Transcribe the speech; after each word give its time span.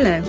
Hello, 0.00 0.22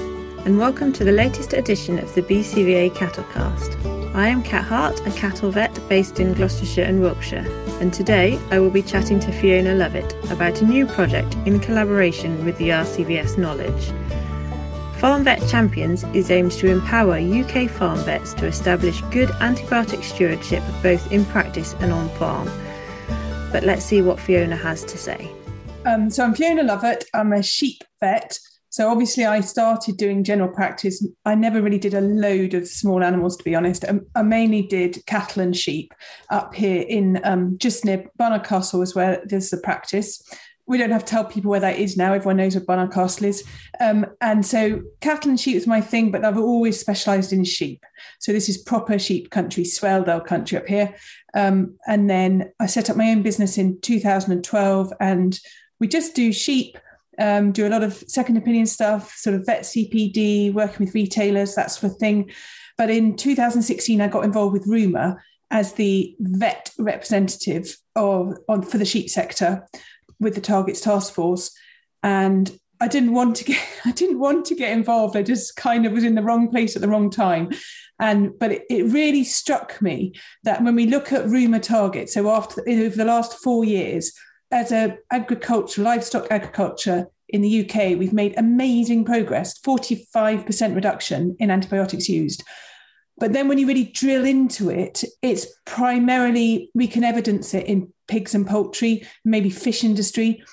and 0.45 0.57
welcome 0.57 0.91
to 0.93 1.03
the 1.03 1.11
latest 1.11 1.53
edition 1.53 1.99
of 1.99 2.11
the 2.15 2.23
BCVA 2.23 2.89
Cattlecast. 2.95 4.15
I 4.15 4.27
am 4.27 4.41
Kat 4.41 4.65
Hart, 4.65 4.99
a 5.05 5.11
cattle 5.11 5.51
vet 5.51 5.79
based 5.87 6.19
in 6.19 6.33
Gloucestershire 6.33 6.85
and 6.85 6.99
Wiltshire, 6.99 7.45
and 7.79 7.93
today 7.93 8.39
I 8.49 8.57
will 8.57 8.71
be 8.71 8.81
chatting 8.81 9.19
to 9.19 9.31
Fiona 9.31 9.75
Lovett 9.75 10.11
about 10.31 10.59
a 10.59 10.65
new 10.65 10.87
project 10.87 11.35
in 11.45 11.59
collaboration 11.59 12.43
with 12.45 12.57
the 12.57 12.69
RCVS 12.69 13.37
Knowledge. 13.37 13.91
Farm 14.99 15.23
Vet 15.23 15.47
Champions 15.47 16.03
is 16.15 16.31
aimed 16.31 16.53
to 16.53 16.71
empower 16.71 17.19
UK 17.19 17.69
farm 17.69 17.99
vets 17.99 18.33
to 18.33 18.47
establish 18.47 19.01
good 19.11 19.29
antibiotic 19.29 20.03
stewardship 20.03 20.63
both 20.81 21.11
in 21.11 21.25
practice 21.25 21.75
and 21.79 21.93
on 21.93 22.09
farm. 22.17 22.49
But 23.51 23.61
let's 23.61 23.85
see 23.85 24.01
what 24.01 24.19
Fiona 24.19 24.55
has 24.55 24.83
to 24.85 24.97
say. 24.97 25.31
Um, 25.85 26.09
so 26.09 26.23
I'm 26.23 26.33
Fiona 26.33 26.63
Lovett. 26.63 27.05
I'm 27.13 27.33
a 27.33 27.43
sheep 27.43 27.83
vet 27.99 28.39
so 28.69 28.89
obviously, 28.89 29.25
I 29.25 29.41
started 29.41 29.97
doing 29.97 30.23
general 30.23 30.49
practice. 30.49 31.05
I 31.25 31.33
never 31.33 31.61
really 31.61 31.79
did 31.79 31.95
a 31.95 32.01
load 32.01 32.53
of 32.53 32.67
small 32.67 33.03
animals, 33.03 33.35
to 33.37 33.43
be 33.43 33.55
honest. 33.55 33.83
I, 33.83 33.99
I 34.13 34.21
mainly 34.21 34.61
did 34.61 35.03
cattle 35.07 35.41
and 35.41 35.57
sheep 35.57 35.91
up 36.29 36.53
here 36.53 36.83
in 36.87 37.19
um, 37.23 37.57
just 37.57 37.83
near 37.83 38.05
Barnard 38.17 38.43
Castle, 38.43 38.83
is 38.83 38.93
where 38.93 39.23
there's 39.25 39.49
the 39.49 39.57
practice. 39.57 40.21
We 40.67 40.77
don't 40.77 40.91
have 40.91 41.03
to 41.03 41.09
tell 41.09 41.25
people 41.25 41.49
where 41.49 41.59
that 41.59 41.79
is 41.79 41.97
now. 41.97 42.13
Everyone 42.13 42.37
knows 42.37 42.53
where 42.53 42.63
Barnard 42.63 42.93
Castle 42.93 43.25
is. 43.25 43.43
Um, 43.79 44.05
and 44.21 44.45
so 44.45 44.83
cattle 45.01 45.31
and 45.31 45.39
sheep 45.39 45.55
is 45.55 45.65
my 45.65 45.81
thing, 45.81 46.11
but 46.11 46.23
I've 46.23 46.37
always 46.37 46.79
specialised 46.79 47.33
in 47.33 47.43
sheep. 47.45 47.83
So 48.19 48.31
this 48.31 48.49
is 48.49 48.59
proper 48.59 48.99
sheep 48.99 49.31
country, 49.31 49.63
Swaledale 49.63 50.23
country 50.23 50.59
up 50.59 50.67
here. 50.67 50.93
Um, 51.33 51.75
and 51.87 52.07
then 52.07 52.51
I 52.59 52.67
set 52.67 52.91
up 52.91 52.97
my 52.97 53.09
own 53.09 53.23
business 53.23 53.57
in 53.57 53.81
2012, 53.81 54.93
and 54.99 55.39
we 55.79 55.87
just 55.87 56.13
do 56.13 56.31
sheep 56.31 56.77
um, 57.19 57.51
do 57.51 57.67
a 57.67 57.69
lot 57.69 57.83
of 57.83 57.93
second 58.07 58.37
opinion 58.37 58.65
stuff, 58.65 59.13
sort 59.15 59.35
of 59.35 59.45
vet 59.45 59.61
CPD, 59.61 60.53
working 60.53 60.85
with 60.85 60.95
retailers, 60.95 61.55
that 61.55 61.71
sort 61.71 61.91
of 61.91 61.99
thing. 61.99 62.31
But 62.77 62.89
in 62.89 63.15
2016, 63.15 63.99
I 63.99 64.07
got 64.07 64.23
involved 64.23 64.53
with 64.53 64.67
RUMA 64.67 65.17
as 65.51 65.73
the 65.73 66.15
vet 66.19 66.71
representative 66.77 67.75
of 67.95 68.37
on, 68.47 68.61
for 68.61 68.77
the 68.77 68.85
sheep 68.85 69.09
sector 69.09 69.67
with 70.19 70.35
the 70.35 70.41
Targets 70.41 70.81
Task 70.81 71.13
Force, 71.13 71.51
and 72.03 72.57
I 72.81 72.87
didn't 72.87 73.13
want 73.13 73.35
to 73.37 73.43
get 73.43 73.61
I 73.85 73.91
didn't 73.91 74.19
want 74.19 74.45
to 74.45 74.55
get 74.55 74.71
involved. 74.71 75.17
I 75.17 75.23
just 75.23 75.55
kind 75.55 75.85
of 75.85 75.91
was 75.91 76.03
in 76.03 76.15
the 76.15 76.23
wrong 76.23 76.49
place 76.49 76.75
at 76.75 76.81
the 76.81 76.87
wrong 76.87 77.09
time. 77.09 77.51
And 77.99 78.37
but 78.39 78.53
it, 78.53 78.63
it 78.69 78.83
really 78.83 79.25
struck 79.25 79.81
me 79.81 80.13
that 80.43 80.63
when 80.63 80.75
we 80.75 80.85
look 80.85 81.11
at 81.11 81.25
RUMA 81.25 81.59
targets, 81.59 82.13
so 82.13 82.29
after 82.31 82.61
over 82.67 82.95
the 82.95 83.05
last 83.05 83.33
four 83.39 83.65
years, 83.65 84.13
as 84.51 84.71
a 84.71 84.97
agriculture, 85.11 85.81
livestock 85.81 86.27
agriculture 86.31 87.07
in 87.27 87.41
the 87.41 87.63
UK, 87.63 87.97
we've 87.97 88.13
made 88.13 88.33
amazing 88.37 89.05
progress, 89.05 89.59
45% 89.59 90.75
reduction 90.75 91.35
in 91.39 91.51
antibiotics 91.51 92.09
used. 92.09 92.43
But 93.19 93.33
then 93.33 93.47
when 93.47 93.57
you 93.57 93.67
really 93.67 93.85
drill 93.85 94.25
into 94.25 94.69
it, 94.69 95.03
it's 95.21 95.45
primarily, 95.65 96.71
we 96.73 96.87
can 96.87 97.03
evidence 97.03 97.53
it 97.53 97.67
in 97.67 97.93
pigs 98.07 98.33
and 98.33 98.47
poultry, 98.47 99.05
maybe 99.23 99.49
fish 99.49 99.83
industry, 99.83 100.43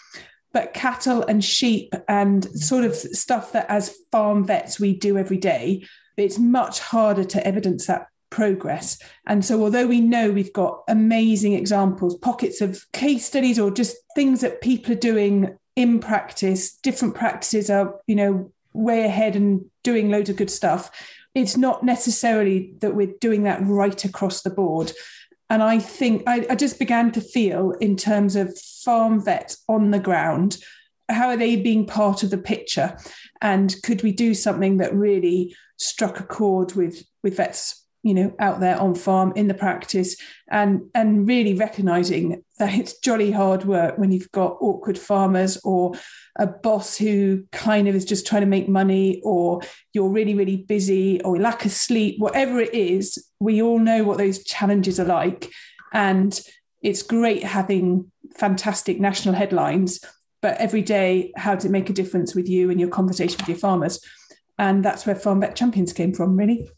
but 0.53 0.75
cattle 0.75 1.22
and 1.22 1.44
sheep 1.44 1.94
and 2.08 2.44
sort 2.58 2.84
of 2.84 2.94
stuff 2.94 3.53
that 3.53 3.66
as 3.70 3.97
farm 4.10 4.44
vets 4.44 4.81
we 4.81 4.94
do 4.97 5.16
every 5.16 5.36
day, 5.38 5.86
it's 6.16 6.38
much 6.38 6.81
harder 6.81 7.25
to 7.25 7.47
evidence 7.47 7.86
that 7.86 8.08
progress. 8.37 8.98
And 9.27 9.42
so, 9.42 9.62
although 9.62 9.87
we 9.87 10.03
know 10.03 10.31
we've 10.31 10.53
got 10.53 10.83
amazing 10.89 11.55
examples, 11.55 12.19
pockets 12.19 12.61
of 12.61 12.84
case 12.93 13.25
studies, 13.25 13.59
or 13.59 13.70
just 13.70 13.97
things 14.15 14.43
that 14.43 14.61
people 14.61 14.93
are 14.93 14.97
doing 15.11 15.56
in 15.75 16.01
practice, 16.01 16.77
different 16.77 17.15
practices 17.15 17.70
are, 17.70 17.98
you 18.06 18.15
know, 18.15 18.53
way 18.75 19.06
ahead 19.06 19.37
and 19.37 19.65
doing 19.83 20.11
loads 20.11 20.28
of 20.28 20.37
good 20.37 20.51
stuff. 20.51 20.91
It's 21.34 21.56
not 21.56 21.83
necessarily 21.83 22.75
that 22.81 22.95
we're 22.95 23.15
doing 23.23 23.45
that 23.45 23.62
right 23.65 24.05
across 24.05 24.43
the 24.43 24.50
board. 24.50 24.93
And 25.48 25.62
I 25.62 25.78
think 25.78 26.22
I, 26.27 26.47
I 26.50 26.56
just 26.56 26.78
began 26.78 27.12
to 27.12 27.22
feel, 27.22 27.71
in 27.81 27.97
terms 27.97 28.37
of 28.37 28.59
farm 28.59 29.25
vets 29.25 29.65
on 29.66 29.93
the 29.93 29.99
ground, 29.99 30.59
how 31.09 31.28
are 31.28 31.39
they 31.39 31.56
being 31.56 31.87
part 31.87 32.22
of 32.22 32.28
the 32.28 32.39
picture? 32.39 32.99
And 33.41 33.75
could 33.83 34.03
we 34.03 34.12
do 34.12 34.34
something 34.34 34.77
that 34.77 34.94
really 34.94 35.56
struck 35.78 36.21
a 36.21 36.25
chord 36.25 36.75
with, 36.75 37.03
with 37.22 37.39
vets 37.39 37.85
you 38.06 38.15
know 38.15 38.33
out 38.39 38.61
there 38.61 38.78
on 38.78 38.94
farm 38.94 39.33
in 39.34 39.49
the 39.49 39.55
practice 39.55 40.17
and 40.49 40.83
and 40.94 41.27
really 41.27 41.55
recognizing 41.55 42.43
that 42.59 42.72
it's 42.75 42.99
jolly 43.00 43.33
hard 43.33 43.65
work 43.65 43.99
when 43.99 44.12
you've 44.12 44.31
got 44.31 44.56
awkward 44.61 44.99
farmers 44.99 45.59
or 45.65 45.93
a 46.39 46.47
boss 46.47 46.97
who 46.97 47.43
kind 47.50 47.89
of 47.89 47.95
is 47.95 48.05
just 48.05 48.27
trying 48.27 48.43
to 48.43 48.47
make 48.47 48.69
money 48.69 49.21
or 49.25 49.61
you're 49.93 50.09
really 50.09 50.34
really 50.34 50.56
busy 50.56 51.21
or 51.22 51.39
lack 51.39 51.65
of 51.65 51.72
sleep 51.72 52.15
whatever 52.19 52.61
it 52.61 52.72
is 52.72 53.27
we 53.41 53.61
all 53.61 53.78
know 53.78 54.05
what 54.05 54.19
those 54.19 54.43
challenges 54.45 54.99
are 54.99 55.05
like. 55.05 55.50
And 55.93 56.39
it's 56.83 57.03
great 57.03 57.43
having 57.43 58.11
fantastic 58.37 59.00
national 59.00 59.34
headlines 59.34 60.00
but 60.43 60.59
every 60.59 60.83
day 60.83 61.33
how 61.37 61.56
to 61.56 61.69
make 61.69 61.91
a 61.91 61.95
difference 61.95 62.34
with 62.34 62.49
you 62.49 62.71
and 62.71 62.78
your 62.78 62.91
conversation 62.91 63.39
with 63.39 63.49
your 63.49 63.59
farmers? 63.59 64.00
And 64.59 64.84
that's 64.84 65.06
where 65.06 65.16
farm 65.16 65.41
vet 65.41 65.56
champions 65.56 65.93
came 65.93 66.12
from 66.12 66.37
really 66.37 66.69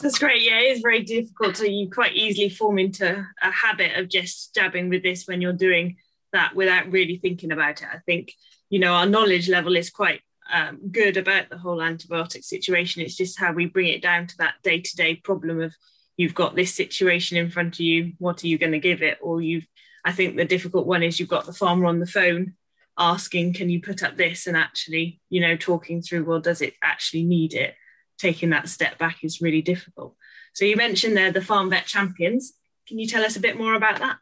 that's 0.00 0.18
great. 0.18 0.42
Yeah, 0.42 0.58
it 0.58 0.76
is 0.76 0.80
very 0.80 1.02
difficult. 1.02 1.56
So 1.56 1.64
you 1.64 1.90
quite 1.90 2.14
easily 2.14 2.48
form 2.48 2.78
into 2.78 3.26
a 3.42 3.50
habit 3.50 3.96
of 3.98 4.08
just 4.08 4.54
jabbing 4.54 4.88
with 4.88 5.02
this 5.02 5.26
when 5.26 5.40
you're 5.40 5.52
doing 5.52 5.96
that 6.32 6.54
without 6.54 6.90
really 6.90 7.16
thinking 7.16 7.52
about 7.52 7.82
it. 7.82 7.88
I 7.92 7.98
think, 7.98 8.32
you 8.70 8.78
know, 8.78 8.94
our 8.94 9.06
knowledge 9.06 9.48
level 9.48 9.76
is 9.76 9.90
quite 9.90 10.22
um, 10.50 10.80
good 10.90 11.16
about 11.16 11.50
the 11.50 11.58
whole 11.58 11.78
antibiotic 11.78 12.44
situation. 12.44 13.02
It's 13.02 13.16
just 13.16 13.38
how 13.38 13.52
we 13.52 13.66
bring 13.66 13.88
it 13.88 14.02
down 14.02 14.26
to 14.28 14.36
that 14.38 14.54
day 14.62 14.80
to 14.80 14.96
day 14.96 15.16
problem 15.16 15.60
of 15.60 15.74
you've 16.16 16.34
got 16.34 16.54
this 16.54 16.74
situation 16.74 17.36
in 17.36 17.50
front 17.50 17.76
of 17.76 17.80
you. 17.80 18.12
What 18.18 18.42
are 18.42 18.48
you 18.48 18.58
going 18.58 18.72
to 18.72 18.78
give 18.78 19.02
it? 19.02 19.18
Or 19.20 19.40
you've, 19.40 19.66
I 20.04 20.12
think 20.12 20.36
the 20.36 20.44
difficult 20.44 20.86
one 20.86 21.02
is 21.02 21.20
you've 21.20 21.28
got 21.28 21.46
the 21.46 21.52
farmer 21.52 21.86
on 21.86 22.00
the 22.00 22.06
phone 22.06 22.54
asking, 22.98 23.54
can 23.54 23.70
you 23.70 23.80
put 23.80 24.02
up 24.02 24.16
this? 24.16 24.46
And 24.46 24.56
actually, 24.56 25.20
you 25.30 25.40
know, 25.40 25.56
talking 25.56 26.02
through, 26.02 26.24
well, 26.24 26.40
does 26.40 26.60
it 26.60 26.74
actually 26.82 27.24
need 27.24 27.54
it? 27.54 27.74
Taking 28.22 28.50
that 28.50 28.68
step 28.68 28.96
back 28.98 29.22
is 29.22 29.42
really 29.42 29.60
difficult. 29.60 30.14
So 30.54 30.64
you 30.64 30.76
mentioned 30.76 31.16
there 31.16 31.32
the 31.32 31.42
Farm 31.42 31.68
Vet 31.68 31.86
Champions. 31.86 32.54
Can 32.86 32.98
you 32.98 33.06
tell 33.06 33.24
us 33.24 33.36
a 33.36 33.40
bit 33.40 33.58
more 33.58 33.74
about 33.74 33.98
that? 33.98 34.16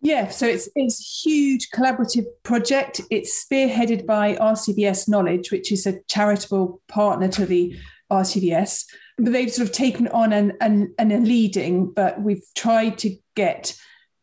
Yeah, 0.00 0.28
so 0.28 0.46
it's 0.46 0.68
it's 0.74 1.00
a 1.00 1.28
huge 1.28 1.70
collaborative 1.70 2.26
project. 2.42 3.00
It's 3.10 3.44
spearheaded 3.44 4.06
by 4.06 4.36
RCVS 4.36 5.08
Knowledge, 5.08 5.50
which 5.50 5.72
is 5.72 5.86
a 5.86 6.00
charitable 6.08 6.80
partner 6.86 7.28
to 7.28 7.46
the 7.46 7.74
RCVS. 8.12 8.84
But 9.18 9.32
they've 9.32 9.52
sort 9.52 9.68
of 9.68 9.74
taken 9.74 10.06
on 10.08 10.32
and 10.32 10.52
and 10.60 10.88
and 10.98 11.12
are 11.12 11.18
leading, 11.20 11.92
but 11.92 12.20
we've 12.20 12.44
tried 12.54 12.98
to 12.98 13.16
get 13.34 13.76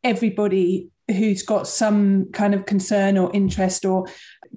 everybody 0.04 0.90
who's 1.10 1.44
got 1.44 1.68
some 1.68 2.32
kind 2.32 2.54
of 2.54 2.66
concern 2.66 3.18
or 3.18 3.30
interest 3.34 3.84
or 3.84 4.06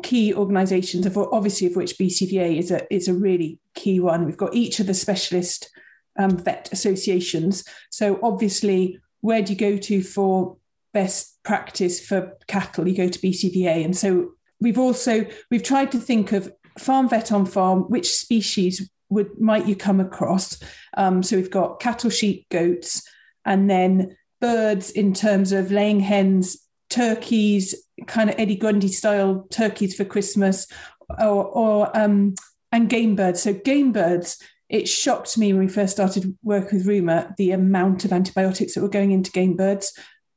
key 0.03 0.34
organisations, 0.34 1.07
of 1.07 1.17
obviously 1.17 1.67
of 1.67 1.77
which 1.77 1.99
BCVA 1.99 2.59
is 2.59 2.71
a 2.71 2.93
is 2.93 3.09
a 3.09 3.15
really 3.15 3.59
key 3.75 4.01
one. 4.01 4.25
We've 4.25 4.37
got 4.37 4.55
each 4.55 4.81
of 4.81 4.87
the 4.87 4.95
specialist 4.95 5.71
um, 6.19 6.39
vet 6.39 6.69
associations. 6.73 7.65
So 7.91 8.19
obviously, 8.23 8.99
where 9.21 9.43
do 9.43 9.53
you 9.53 9.59
go 9.59 9.77
to 9.77 10.03
for 10.03 10.57
best 10.93 11.43
practice 11.43 12.05
for 12.05 12.37
cattle? 12.47 12.89
You 12.89 12.97
go 12.97 13.09
to 13.09 13.19
BCVA, 13.19 13.84
and 13.84 13.97
so 13.97 14.33
we've 14.61 14.79
also 14.79 15.27
we've 15.51 15.62
tried 15.62 15.93
to 15.93 15.99
think 15.99 16.33
of 16.33 16.53
farm 16.78 17.09
vet 17.09 17.33
on 17.33 17.47
farm, 17.47 17.83
which 17.83 18.11
species 18.11 18.91
would 19.09 19.41
might 19.41 19.67
you 19.67 19.77
come 19.77 20.01
across? 20.01 20.59
Um, 20.97 21.23
so 21.23 21.37
we've 21.37 21.51
got 21.51 21.81
cattle, 21.81 22.11
sheep, 22.11 22.47
goats, 22.51 23.03
and 23.45 23.71
then 23.71 24.17
birds 24.41 24.91
in 24.91 25.15
terms 25.15 25.53
of 25.53 25.71
laying 25.71 26.01
hens, 26.01 26.66
turkeys, 26.97 27.75
kind 28.07 28.31
of 28.31 28.37
Eddie 28.39 28.57
Grundy 28.57 28.89
style 28.89 29.47
turkeys 29.51 29.95
for 29.95 30.05
Christmas, 30.05 30.67
or, 31.19 31.45
or 31.45 31.97
um, 31.97 32.34
and 32.72 32.89
game 32.89 33.15
birds. 33.16 33.43
So 33.43 33.53
game 33.53 33.93
birds, 33.93 34.39
it 34.69 34.89
shocked 34.89 35.39
me 35.39 35.53
when 35.53 35.66
we 35.66 35.69
first 35.69 35.93
started 35.93 36.37
work 36.43 36.72
with 36.72 36.87
Ruma 36.87 37.37
the 37.37 37.53
amount 37.53 38.04
of 38.04 38.13
antibiotics 38.13 38.75
that 38.75 38.83
were 38.83 38.89
going 38.89 39.13
into 39.13 39.31
game 39.31 39.57
birds. 39.57 39.93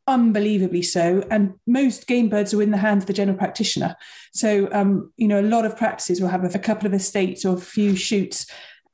Unbelievably 0.06 0.81
so, 0.81 1.23
and 1.29 1.53
most 1.67 2.07
game 2.07 2.29
birds 2.29 2.53
are 2.53 2.63
in 2.63 2.71
the 2.71 2.77
hands 2.77 3.03
of 3.03 3.07
the 3.07 3.13
general 3.13 3.38
practitioner. 3.38 3.95
So, 4.33 4.67
um, 4.71 5.13
you 5.17 5.27
know, 5.27 5.39
a 5.39 5.51
lot 5.56 5.65
of 5.65 5.77
practices 5.77 6.19
will 6.19 6.29
have 6.29 6.44
a, 6.44 6.57
a 6.57 6.59
couple 6.59 6.88
of 6.88 6.95
estates 6.95 7.45
or 7.45 7.56
a 7.56 7.61
few 7.61 7.95
shoots, 7.95 8.47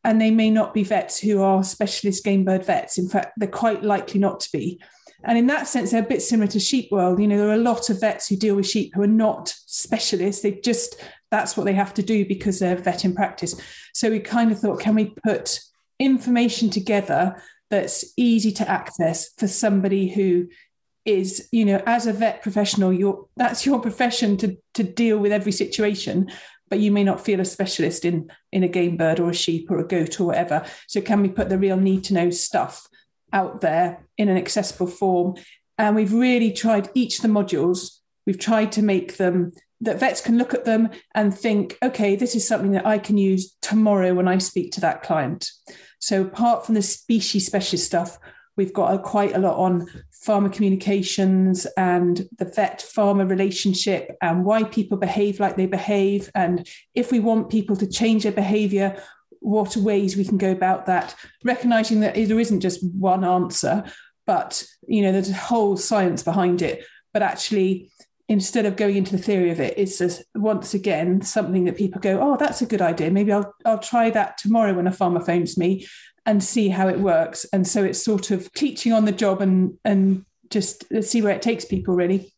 and 0.04 0.20
they 0.20 0.30
may 0.30 0.50
not 0.50 0.74
be 0.74 0.84
vets 0.84 1.20
who 1.20 1.42
are 1.42 1.64
specialist 1.64 2.26
game 2.26 2.44
bird 2.44 2.66
vets. 2.66 2.98
In 2.98 3.08
fact, 3.08 3.32
they're 3.38 3.48
quite 3.48 3.82
likely 3.82 4.20
not 4.20 4.42
to 4.42 4.50
be. 4.52 4.82
And 5.26 5.38
in 5.38 5.48
that 5.48 5.68
sense, 5.68 5.92
they're 5.92 6.04
a 6.04 6.08
bit 6.08 6.22
similar 6.22 6.48
to 6.52 6.60
sheep 6.60 6.92
world. 6.92 7.20
You 7.20 7.28
know, 7.28 7.38
there 7.38 7.50
are 7.50 7.54
a 7.54 7.58
lot 7.58 7.90
of 7.90 8.00
vets 8.00 8.28
who 8.28 8.36
deal 8.36 8.56
with 8.56 8.68
sheep 8.68 8.94
who 8.94 9.02
are 9.02 9.08
not 9.08 9.50
specialists. 9.66 10.42
They 10.42 10.52
just, 10.52 11.02
that's 11.32 11.58
what 11.58 11.66
they 11.66 11.74
have 11.74 11.94
to 11.96 12.04
do 12.04 12.26
because 12.26 12.60
they're 12.60 12.76
vet 12.76 13.06
in 13.06 13.16
practice. 13.16 13.60
So 13.94 14.10
we 14.10 14.20
kind 14.20 14.52
of 14.52 14.60
thought, 14.60 14.80
can 14.80 14.96
we 14.96 15.14
put 15.26 15.60
information 16.00 16.70
together 16.70 17.42
that's 17.70 18.14
easy 18.18 18.52
to 18.52 18.70
access 18.70 19.34
for 19.38 19.48
somebody 19.48 20.10
who 20.10 20.48
is, 21.06 21.48
you 21.52 21.66
know, 21.66 21.82
as 21.86 22.08
a 22.08 22.14
vet 22.14 22.42
professional, 22.42 22.94
your 22.94 23.28
that's 23.36 23.66
your 23.66 23.80
profession 23.88 24.38
to 24.38 24.58
to 24.74 24.84
deal 24.84 25.18
with 25.18 25.32
every 25.32 25.52
situation. 25.52 26.32
but 26.68 26.80
you 26.80 26.92
may 26.92 27.04
not 27.04 27.24
feel 27.24 27.40
a 27.40 27.46
specialist 27.46 28.06
in 28.06 28.30
in 28.52 28.64
a 28.64 28.68
game 28.68 28.98
bird 28.98 29.20
or 29.20 29.30
a 29.30 29.34
sheep 29.34 29.70
or 29.70 29.80
a 29.80 29.88
goat 29.88 30.20
or 30.20 30.26
whatever. 30.26 30.66
So 30.88 31.00
can 31.02 31.22
we 31.22 31.30
put 31.30 31.50
the 31.50 31.60
real 31.60 31.78
need 31.78 32.04
to 32.06 32.14
know 32.14 32.30
stuff 32.32 32.88
out 33.36 33.62
there 33.62 34.04
in 34.18 34.30
an 34.30 34.38
accessible 34.38 34.88
form? 34.88 35.36
And 35.78 35.96
we've 35.96 36.14
really 36.14 36.52
tried 36.52 36.90
each 36.96 37.18
of 37.18 37.22
the 37.22 37.28
modules. 37.28 38.00
We've 38.26 38.40
tried 38.40 38.72
to 38.72 38.82
make 38.82 39.18
them 39.18 39.52
that 39.82 40.00
vets 40.00 40.22
can 40.22 40.38
look 40.38 40.54
at 40.54 40.66
them 40.66 40.90
and 41.14 41.38
think, 41.38 41.78
okay, 41.84 42.16
this 42.16 42.36
is 42.36 42.48
something 42.48 42.72
that 42.72 42.86
I 42.86 42.98
can 42.98 43.18
use 43.18 43.56
tomorrow 43.62 44.14
when 44.14 44.28
I 44.28 44.38
speak 44.38 44.72
to 44.74 44.82
that 44.82 45.04
client. 45.04 45.52
So 46.00 46.22
apart 46.22 46.66
from 46.66 46.76
the 46.76 46.82
species 46.82 47.46
specialist 47.46 47.86
stuff, 47.86 48.18
we've 48.58 48.74
got 48.74 48.94
a, 48.94 49.00
quite 49.00 49.36
a 49.36 49.40
lot 49.40 49.58
on 49.58 49.88
farmer 50.12 50.50
communications 50.50 51.66
and 51.78 52.28
the 52.38 52.46
vet 52.46 52.82
farmer 52.82 53.26
relationship 53.26 54.16
and 54.22 54.46
why 54.46 54.64
people 54.64 54.98
behave 54.98 55.40
like 55.40 55.58
they 55.58 55.66
behave. 55.66 56.32
And 56.34 56.68
if 56.94 57.12
we 57.12 57.20
want 57.20 57.50
people 57.50 57.76
to 57.76 57.88
change 57.88 58.24
their 58.24 58.32
behavior, 58.32 59.02
what 59.46 59.78
ways 59.78 60.18
we 60.18 60.26
can 60.26 60.38
go 60.38 60.52
about 60.52 60.88
that, 60.88 61.16
recognizing 61.44 62.00
that 62.00 62.16
there 62.16 62.40
isn't 62.40 62.62
just 62.62 62.84
one 62.84 63.24
answer, 63.24 63.84
but 64.26 64.66
you 64.88 65.04
know, 65.04 65.12
there's 65.12 65.30
a 65.30 65.36
whole 65.36 65.78
science 65.78 66.24
behind 66.24 66.62
it. 66.64 66.84
But 67.14 67.22
actually, 67.22 67.92
instead 68.28 68.66
of 68.66 68.76
going 68.76 68.98
into 68.98 69.16
the 69.16 69.22
theory 69.22 69.52
of 69.52 69.60
it, 69.60 69.76
it's 69.78 70.00
just, 70.00 70.24
once 70.34 70.74
again 70.74 71.22
something 71.22 71.66
that 71.66 71.78
people 71.78 72.02
go, 72.02 72.20
oh, 72.20 72.38
that's 72.38 72.64
a 72.64 72.66
good 72.66 72.82
idea. 72.82 73.12
Maybe 73.12 73.32
I'll 73.32 73.54
I'll 73.66 73.80
try 73.80 74.10
that 74.10 74.40
tomorrow 74.40 74.74
when 74.74 74.88
a 74.88 74.92
farmer 74.92 75.22
phones 75.22 75.58
me 75.58 75.88
and 76.26 76.44
see 76.44 76.70
how 76.70 76.88
it 76.88 77.00
works. 77.00 77.46
And 77.54 77.68
so 77.68 77.84
it's 77.84 78.04
sort 78.04 78.32
of 78.32 78.52
teaching 78.54 78.94
on 78.94 79.06
the 79.06 79.12
job 79.12 79.42
and 79.42 79.78
and 79.86 80.26
just 80.50 80.86
see 81.04 81.22
where 81.22 81.36
it 81.36 81.44
takes 81.44 81.66
people 81.66 81.96
really. 81.96 82.34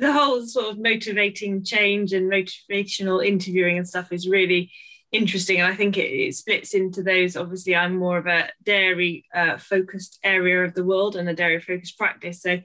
The 0.00 0.12
whole 0.12 0.44
sort 0.46 0.66
of 0.66 0.78
motivating 0.78 1.64
change 1.64 2.12
and 2.12 2.30
motivational 2.30 3.26
interviewing 3.26 3.78
and 3.78 3.88
stuff 3.88 4.12
is 4.12 4.28
really 4.28 4.70
interesting. 5.12 5.60
And 5.60 5.72
I 5.72 5.76
think 5.76 5.96
it, 5.96 6.10
it 6.10 6.34
splits 6.34 6.74
into 6.74 7.02
those. 7.02 7.36
Obviously, 7.36 7.74
I'm 7.74 7.96
more 7.96 8.18
of 8.18 8.26
a 8.26 8.50
dairy 8.62 9.24
uh, 9.34 9.56
focused 9.56 10.18
area 10.22 10.64
of 10.64 10.74
the 10.74 10.84
world 10.84 11.16
and 11.16 11.28
a 11.28 11.34
dairy 11.34 11.60
focused 11.60 11.98
practice. 11.98 12.42
So 12.42 12.60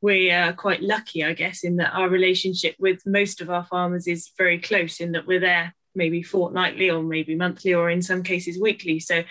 we 0.00 0.30
are 0.30 0.52
quite 0.52 0.82
lucky, 0.82 1.24
I 1.24 1.32
guess, 1.32 1.64
in 1.64 1.76
that 1.76 1.94
our 1.94 2.08
relationship 2.08 2.74
with 2.78 3.06
most 3.06 3.40
of 3.40 3.50
our 3.50 3.64
farmers 3.64 4.06
is 4.06 4.30
very 4.36 4.58
close 4.58 5.00
in 5.00 5.12
that 5.12 5.26
we're 5.26 5.40
there 5.40 5.74
maybe 5.94 6.22
fortnightly 6.22 6.90
or 6.90 7.02
maybe 7.02 7.34
monthly 7.34 7.72
or 7.72 7.90
in 7.90 8.02
some 8.02 8.22
cases 8.22 8.60
weekly. 8.60 8.98
So 9.00 9.22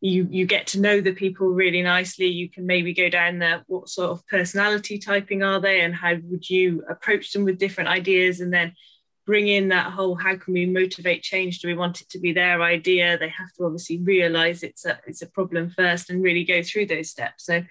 you 0.00 0.26
you 0.30 0.46
get 0.46 0.66
to 0.68 0.80
know 0.80 1.00
the 1.00 1.14
people 1.14 1.48
really 1.48 1.82
nicely. 1.82 2.26
You 2.26 2.50
can 2.50 2.66
maybe 2.66 2.92
go 2.92 3.08
down 3.08 3.38
there, 3.38 3.62
what 3.66 3.88
sort 3.88 4.10
of 4.10 4.26
personality 4.26 4.98
typing 4.98 5.42
are 5.42 5.60
they 5.60 5.80
and 5.80 5.94
how 5.94 6.14
would 6.24 6.48
you 6.48 6.84
approach 6.88 7.32
them 7.32 7.44
with 7.44 7.58
different 7.58 7.88
ideas 7.88 8.40
and 8.40 8.52
then 8.52 8.74
bring 9.26 9.46
in 9.48 9.68
that 9.68 9.92
whole 9.92 10.14
how 10.14 10.36
can 10.36 10.52
we 10.52 10.66
motivate 10.66 11.22
change 11.22 11.60
do 11.60 11.68
we 11.68 11.74
want 11.74 12.00
it 12.00 12.08
to 12.08 12.18
be 12.18 12.32
their 12.32 12.62
idea 12.62 13.16
they 13.16 13.28
have 13.28 13.52
to 13.56 13.64
obviously 13.64 13.98
realize 13.98 14.62
it's 14.62 14.84
a 14.84 14.98
it's 15.06 15.22
a 15.22 15.28
problem 15.28 15.70
first 15.70 16.10
and 16.10 16.22
really 16.22 16.44
go 16.44 16.62
through 16.62 16.86
those 16.86 17.10
steps 17.10 17.46
so 17.46 17.62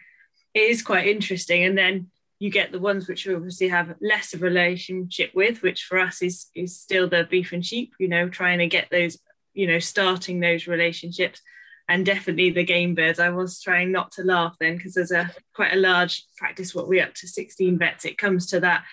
it 0.53 0.59
is 0.59 0.81
quite 0.81 1.07
interesting 1.07 1.63
and 1.63 1.77
then 1.77 2.09
you 2.41 2.49
get 2.49 2.71
the 2.71 2.79
ones 2.79 3.07
which 3.07 3.23
you 3.23 3.35
obviously 3.35 3.67
have 3.67 3.93
less 4.01 4.33
of 4.33 4.41
a 4.41 4.45
relationship 4.45 5.29
with, 5.35 5.61
which 5.61 5.83
for 5.83 5.99
us 5.99 6.23
is 6.23 6.47
is 6.55 6.75
still 6.75 7.07
the 7.07 7.27
beef 7.29 7.51
and 7.51 7.63
sheep, 7.63 7.93
you 7.99 8.07
know, 8.07 8.27
trying 8.29 8.57
to 8.57 8.65
get 8.65 8.87
those, 8.89 9.19
you 9.53 9.67
know, 9.67 9.77
starting 9.77 10.39
those 10.39 10.65
relationships. 10.65 11.39
And 11.87 12.03
definitely 12.03 12.49
the 12.49 12.63
game 12.63 12.95
birds. 12.95 13.19
I 13.19 13.29
was 13.29 13.61
trying 13.61 13.91
not 13.91 14.11
to 14.13 14.23
laugh 14.23 14.55
then 14.59 14.77
because 14.77 14.95
there's 14.95 15.11
a 15.11 15.29
quite 15.53 15.73
a 15.73 15.77
large 15.77 16.25
practice, 16.35 16.73
what 16.73 16.87
we're 16.87 17.03
up 17.03 17.13
to 17.15 17.27
16 17.27 17.77
vets. 17.77 18.05
It 18.05 18.17
comes 18.17 18.47
to 18.47 18.59
that 18.61 18.85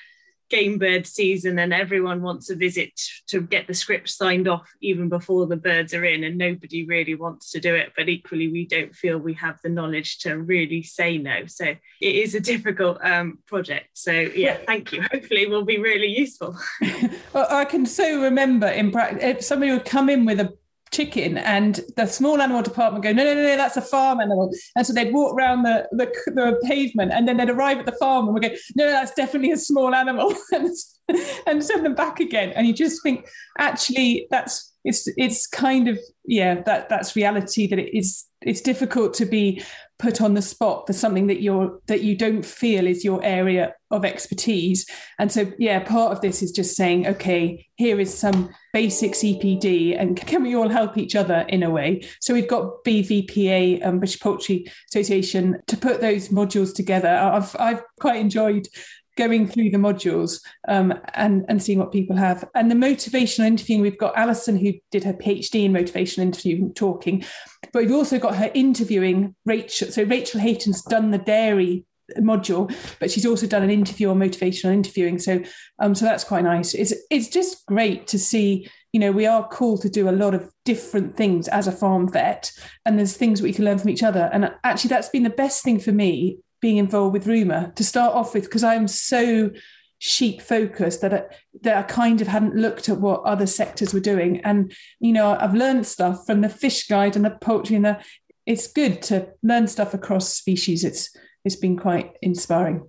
game 0.50 0.78
bird 0.78 1.06
season 1.06 1.58
and 1.58 1.72
everyone 1.72 2.22
wants 2.22 2.50
a 2.50 2.54
visit 2.54 2.90
to 3.26 3.40
get 3.40 3.66
the 3.66 3.74
script 3.74 4.08
signed 4.08 4.48
off 4.48 4.68
even 4.80 5.08
before 5.08 5.46
the 5.46 5.56
birds 5.56 5.92
are 5.94 6.04
in 6.04 6.24
and 6.24 6.38
nobody 6.38 6.86
really 6.86 7.14
wants 7.14 7.50
to 7.50 7.60
do 7.60 7.74
it 7.74 7.92
but 7.96 8.08
equally 8.08 8.48
we 8.48 8.66
don't 8.66 8.94
feel 8.94 9.18
we 9.18 9.34
have 9.34 9.58
the 9.62 9.68
knowledge 9.68 10.18
to 10.18 10.38
really 10.38 10.82
say 10.82 11.18
no. 11.18 11.46
So 11.46 11.64
it 11.64 11.80
is 12.00 12.34
a 12.34 12.40
difficult 12.40 12.98
um, 13.02 13.38
project. 13.46 13.90
So 13.94 14.12
yeah 14.12 14.58
thank 14.66 14.92
you. 14.92 15.02
Hopefully 15.02 15.42
it 15.42 15.50
will 15.50 15.64
be 15.64 15.78
really 15.78 16.08
useful. 16.08 16.56
Well, 17.34 17.46
i 17.50 17.64
can 17.66 17.84
so 17.84 18.22
remember 18.22 18.66
in 18.66 18.90
practice 18.90 19.46
somebody 19.46 19.70
would 19.70 19.84
come 19.84 20.08
in 20.08 20.24
with 20.24 20.40
a 20.40 20.56
chicken 20.90 21.38
and 21.38 21.80
the 21.96 22.06
small 22.06 22.40
animal 22.40 22.62
department 22.62 23.04
go 23.04 23.12
no 23.12 23.24
no 23.24 23.34
no 23.34 23.42
no 23.42 23.56
that's 23.56 23.76
a 23.76 23.82
farm 23.82 24.20
animal. 24.20 24.52
And 24.76 24.86
so 24.86 24.92
they'd 24.92 25.12
walk 25.12 25.34
around 25.34 25.62
the, 25.62 25.88
the, 25.92 26.06
the 26.26 26.60
pavement 26.66 27.12
and 27.12 27.26
then 27.26 27.36
they'd 27.36 27.50
arrive 27.50 27.78
at 27.78 27.86
the 27.86 27.92
farm 27.92 28.26
and 28.26 28.34
we 28.34 28.40
go 28.40 28.54
no, 28.76 28.86
that's 28.90 29.12
definitely 29.14 29.52
a 29.52 29.56
small 29.56 29.94
animal. 29.94 30.34
And, 30.52 30.70
and 31.46 31.64
send 31.64 31.84
them 31.84 31.94
back 31.94 32.20
again. 32.20 32.50
And 32.50 32.66
you 32.66 32.72
just 32.72 33.02
think 33.02 33.28
actually 33.58 34.26
that's 34.30 34.72
it's 34.84 35.08
it's 35.16 35.46
kind 35.46 35.88
of 35.88 35.98
yeah 36.24 36.62
that 36.62 36.88
that's 36.88 37.16
reality 37.16 37.66
that 37.66 37.78
it 37.78 37.96
is 37.96 38.24
it's 38.42 38.60
difficult 38.60 39.12
to 39.12 39.26
be 39.26 39.60
put 39.98 40.20
on 40.20 40.34
the 40.34 40.42
spot 40.42 40.86
for 40.86 40.92
something 40.92 41.26
that 41.26 41.42
you're 41.42 41.80
that 41.88 42.02
you 42.02 42.14
don't 42.16 42.46
feel 42.46 42.86
is 42.86 43.04
your 43.04 43.22
area 43.24 43.74
of 43.90 44.04
expertise. 44.04 44.86
And 45.18 45.32
so 45.32 45.52
yeah 45.58 45.80
part 45.80 46.12
of 46.12 46.20
this 46.20 46.42
is 46.42 46.52
just 46.52 46.76
saying 46.76 47.06
okay 47.06 47.66
here 47.74 47.98
is 47.98 48.16
some 48.16 48.50
basic 48.72 49.12
cpd 49.12 49.98
and 49.98 50.16
can 50.16 50.42
we 50.42 50.54
all 50.54 50.68
help 50.68 50.96
each 50.96 51.16
other 51.16 51.44
in 51.48 51.62
a 51.64 51.70
way? 51.70 52.06
So 52.20 52.32
we've 52.32 52.48
got 52.48 52.84
bvpa 52.84 53.84
um, 53.84 53.98
british 53.98 54.20
poultry 54.20 54.70
association 54.88 55.60
to 55.66 55.76
put 55.76 56.00
those 56.00 56.28
modules 56.28 56.72
together. 56.72 57.08
I've 57.08 57.56
i've 57.58 57.82
quite 57.98 58.20
enjoyed 58.20 58.68
going 59.18 59.46
through 59.46 59.68
the 59.68 59.76
modules 59.76 60.40
um, 60.68 60.94
and, 61.14 61.44
and 61.48 61.62
seeing 61.62 61.78
what 61.78 61.92
people 61.92 62.16
have. 62.16 62.48
And 62.54 62.70
the 62.70 62.76
motivational 62.76 63.46
interviewing, 63.46 63.82
we've 63.82 63.98
got 63.98 64.16
Alison, 64.16 64.56
who 64.56 64.72
did 64.90 65.04
her 65.04 65.12
PhD 65.12 65.64
in 65.64 65.72
motivational 65.72 66.22
interviewing, 66.22 66.72
talking, 66.72 67.24
but 67.72 67.82
we've 67.82 67.92
also 67.92 68.18
got 68.18 68.36
her 68.36 68.50
interviewing 68.54 69.34
Rachel. 69.44 69.90
So 69.90 70.04
Rachel 70.04 70.40
Hayton's 70.40 70.82
done 70.82 71.10
the 71.10 71.18
dairy 71.18 71.84
module, 72.16 72.74
but 73.00 73.10
she's 73.10 73.26
also 73.26 73.46
done 73.46 73.62
an 73.62 73.70
interview 73.70 74.08
on 74.08 74.18
motivational 74.18 74.72
interviewing. 74.72 75.18
So, 75.18 75.42
um, 75.78 75.94
so 75.94 76.04
that's 76.04 76.24
quite 76.24 76.44
nice. 76.44 76.72
It's 76.72 76.94
it's 77.10 77.28
just 77.28 77.66
great 77.66 78.06
to 78.08 78.18
see. 78.18 78.70
You 78.92 79.00
know, 79.00 79.12
we 79.12 79.26
are 79.26 79.46
called 79.46 79.82
to 79.82 79.90
do 79.90 80.08
a 80.08 80.12
lot 80.12 80.32
of 80.32 80.50
different 80.64 81.14
things 81.14 81.46
as 81.48 81.66
a 81.66 81.72
farm 81.72 82.10
vet, 82.10 82.50
and 82.86 82.98
there's 82.98 83.16
things 83.16 83.42
we 83.42 83.52
can 83.52 83.66
learn 83.66 83.78
from 83.78 83.90
each 83.90 84.02
other. 84.02 84.30
And 84.32 84.50
actually, 84.64 84.88
that's 84.88 85.10
been 85.10 85.24
the 85.24 85.30
best 85.30 85.62
thing 85.62 85.78
for 85.78 85.92
me 85.92 86.38
being 86.60 86.76
involved 86.76 87.12
with 87.12 87.26
Ruma 87.26 87.74
to 87.76 87.84
start 87.84 88.14
off 88.14 88.34
with 88.34 88.44
because 88.44 88.64
I'm 88.64 88.88
so 88.88 89.50
sheep 89.98 90.40
focused 90.40 91.00
that 91.00 91.12
I, 91.12 91.24
that 91.62 91.76
I 91.76 91.82
kind 91.82 92.20
of 92.20 92.28
hadn't 92.28 92.54
looked 92.54 92.88
at 92.88 93.00
what 93.00 93.22
other 93.24 93.46
sectors 93.46 93.92
were 93.92 94.00
doing. 94.00 94.40
And 94.40 94.72
you 95.00 95.12
know 95.12 95.36
I've 95.38 95.54
learned 95.54 95.86
stuff 95.86 96.24
from 96.26 96.40
the 96.40 96.48
fish 96.48 96.86
guide 96.86 97.16
and 97.16 97.24
the 97.24 97.30
poultry 97.30 97.76
and 97.76 97.84
the 97.84 98.00
it's 98.46 98.72
good 98.72 99.02
to 99.02 99.28
learn 99.42 99.66
stuff 99.66 99.92
across 99.94 100.32
species. 100.32 100.84
It's 100.84 101.14
it's 101.44 101.56
been 101.56 101.76
quite 101.76 102.12
inspiring. 102.22 102.88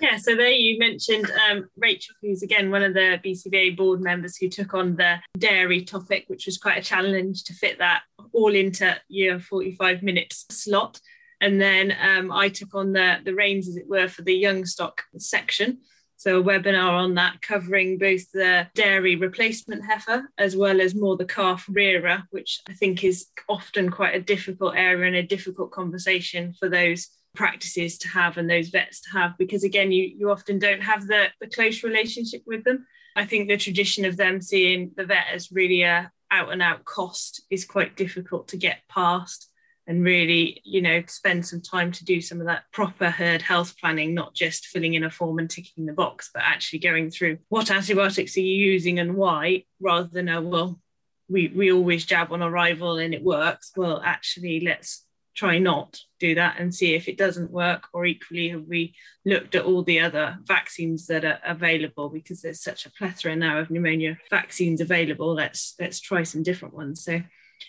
Yeah 0.00 0.16
so 0.16 0.34
there 0.34 0.50
you 0.50 0.78
mentioned 0.78 1.30
um, 1.50 1.68
Rachel 1.76 2.14
who's 2.22 2.42
again 2.42 2.70
one 2.70 2.82
of 2.82 2.94
the 2.94 3.20
BCVA 3.24 3.76
board 3.76 4.00
members 4.00 4.36
who 4.36 4.48
took 4.48 4.72
on 4.72 4.96
the 4.96 5.16
dairy 5.38 5.84
topic 5.84 6.24
which 6.28 6.46
was 6.46 6.56
quite 6.56 6.78
a 6.78 6.82
challenge 6.82 7.44
to 7.44 7.52
fit 7.52 7.78
that 7.78 8.02
all 8.32 8.54
into 8.54 8.96
your 9.08 9.38
45 9.38 10.02
minutes 10.02 10.46
slot 10.50 11.00
and 11.44 11.60
then 11.60 11.94
um, 12.00 12.32
I 12.32 12.48
took 12.48 12.74
on 12.74 12.92
the, 12.92 13.18
the 13.22 13.34
reins, 13.34 13.68
as 13.68 13.76
it 13.76 13.86
were, 13.86 14.08
for 14.08 14.22
the 14.22 14.34
young 14.34 14.64
stock 14.64 15.02
section. 15.18 15.80
So 16.16 16.40
a 16.40 16.42
webinar 16.42 16.92
on 16.92 17.16
that 17.16 17.42
covering 17.42 17.98
both 17.98 18.32
the 18.32 18.66
dairy 18.74 19.14
replacement 19.16 19.84
heifer 19.84 20.30
as 20.38 20.56
well 20.56 20.80
as 20.80 20.94
more 20.94 21.18
the 21.18 21.26
calf 21.26 21.66
rearer, 21.68 22.22
which 22.30 22.62
I 22.66 22.72
think 22.72 23.04
is 23.04 23.26
often 23.46 23.90
quite 23.90 24.14
a 24.14 24.22
difficult 24.22 24.74
area 24.74 25.06
and 25.06 25.16
a 25.16 25.22
difficult 25.22 25.70
conversation 25.70 26.54
for 26.58 26.70
those 26.70 27.08
practices 27.34 27.98
to 27.98 28.08
have 28.08 28.38
and 28.38 28.48
those 28.48 28.68
vets 28.68 29.02
to 29.02 29.10
have 29.10 29.36
because 29.36 29.64
again 29.64 29.90
you 29.90 30.04
you 30.16 30.30
often 30.30 30.56
don't 30.56 30.80
have 30.80 31.04
the, 31.08 31.26
the 31.40 31.48
close 31.48 31.82
relationship 31.82 32.42
with 32.46 32.64
them. 32.64 32.86
I 33.16 33.26
think 33.26 33.48
the 33.48 33.58
tradition 33.58 34.06
of 34.06 34.16
them 34.16 34.40
seeing 34.40 34.92
the 34.96 35.04
vet 35.04 35.26
as 35.34 35.52
really 35.52 35.82
a 35.82 36.10
out 36.30 36.52
and 36.52 36.62
out 36.62 36.84
cost 36.86 37.42
is 37.50 37.66
quite 37.66 37.96
difficult 37.96 38.48
to 38.48 38.56
get 38.56 38.78
past 38.88 39.50
and 39.86 40.02
really, 40.02 40.60
you 40.64 40.80
know, 40.80 41.02
spend 41.06 41.44
some 41.46 41.60
time 41.60 41.92
to 41.92 42.04
do 42.04 42.20
some 42.20 42.40
of 42.40 42.46
that 42.46 42.64
proper 42.72 43.10
herd 43.10 43.42
health 43.42 43.74
planning, 43.78 44.14
not 44.14 44.34
just 44.34 44.66
filling 44.66 44.94
in 44.94 45.04
a 45.04 45.10
form 45.10 45.38
and 45.38 45.50
ticking 45.50 45.86
the 45.86 45.92
box, 45.92 46.30
but 46.32 46.42
actually 46.42 46.78
going 46.78 47.10
through 47.10 47.38
what 47.48 47.70
antibiotics 47.70 48.36
are 48.36 48.40
you 48.40 48.72
using 48.72 48.98
and 48.98 49.14
why, 49.14 49.64
rather 49.80 50.08
than, 50.08 50.28
oh, 50.28 50.40
well, 50.40 50.80
we, 51.28 51.48
we 51.48 51.72
always 51.72 52.04
jab 52.06 52.32
on 52.32 52.42
arrival 52.42 52.96
and 52.96 53.12
it 53.14 53.22
works. 53.22 53.72
Well, 53.76 54.00
actually, 54.04 54.60
let's 54.60 55.04
try 55.34 55.58
not 55.58 55.98
do 56.20 56.36
that 56.36 56.56
and 56.58 56.74
see 56.74 56.94
if 56.94 57.08
it 57.08 57.18
doesn't 57.18 57.50
work. 57.50 57.88
Or 57.92 58.06
equally, 58.06 58.50
have 58.50 58.64
we 58.66 58.94
looked 59.24 59.54
at 59.54 59.64
all 59.64 59.82
the 59.82 60.00
other 60.00 60.38
vaccines 60.44 61.06
that 61.08 61.24
are 61.24 61.40
available 61.44 62.08
because 62.08 62.40
there's 62.40 62.62
such 62.62 62.86
a 62.86 62.92
plethora 62.92 63.36
now 63.36 63.58
of 63.58 63.70
pneumonia 63.70 64.16
vaccines 64.30 64.80
available. 64.80 65.34
Let's 65.34 65.74
let's 65.78 66.00
try 66.00 66.22
some 66.22 66.42
different 66.42 66.74
ones. 66.74 67.04
So 67.04 67.22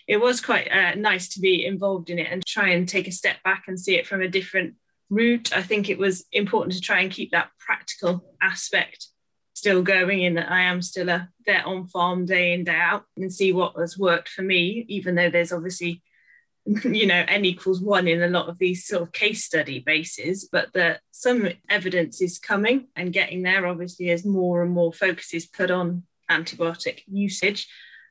it 0.07 0.17
was 0.17 0.41
quite 0.41 0.67
uh, 0.71 0.95
nice 0.95 1.29
to 1.29 1.39
be 1.39 1.65
involved 1.65 2.09
in 2.09 2.19
it 2.19 2.27
and 2.31 2.45
try 2.45 2.69
and 2.69 2.87
take 2.87 3.07
a 3.07 3.11
step 3.11 3.41
back 3.43 3.63
and 3.67 3.79
see 3.79 3.95
it 3.95 4.07
from 4.07 4.21
a 4.21 4.27
different 4.27 4.75
route. 5.09 5.55
I 5.55 5.61
think 5.61 5.89
it 5.89 5.97
was 5.97 6.25
important 6.31 6.73
to 6.73 6.81
try 6.81 7.01
and 7.01 7.11
keep 7.11 7.31
that 7.31 7.49
practical 7.59 8.23
aspect 8.41 9.07
still 9.55 9.81
going 9.81 10.21
in 10.21 10.35
that 10.35 10.51
I 10.51 10.61
am 10.61 10.81
still 10.81 11.09
a 11.09 11.29
on 11.65 11.87
farm 11.87 12.25
day 12.25 12.53
in, 12.53 12.65
day 12.65 12.75
out 12.75 13.05
and 13.17 13.33
see 13.33 13.53
what 13.53 13.77
has 13.77 13.97
worked 13.97 14.29
for 14.29 14.41
me, 14.41 14.85
even 14.89 15.15
though 15.15 15.29
there's 15.29 15.53
obviously, 15.53 16.03
you 16.65 17.07
know, 17.07 17.23
n 17.27 17.45
equals 17.45 17.81
one 17.81 18.07
in 18.07 18.21
a 18.21 18.27
lot 18.27 18.49
of 18.49 18.59
these 18.59 18.85
sort 18.85 19.01
of 19.01 19.11
case 19.11 19.45
study 19.45 19.79
bases, 19.79 20.49
but 20.51 20.73
that 20.73 20.99
some 21.11 21.47
evidence 21.69 22.21
is 22.21 22.37
coming 22.37 22.87
and 22.95 23.13
getting 23.13 23.43
there, 23.43 23.65
obviously, 23.65 24.09
as 24.09 24.25
more 24.25 24.61
and 24.61 24.71
more 24.71 24.91
focus 24.91 25.33
is 25.33 25.45
put 25.45 25.71
on 25.71 26.03
antibiotic 26.29 27.01
usage. 27.07 27.67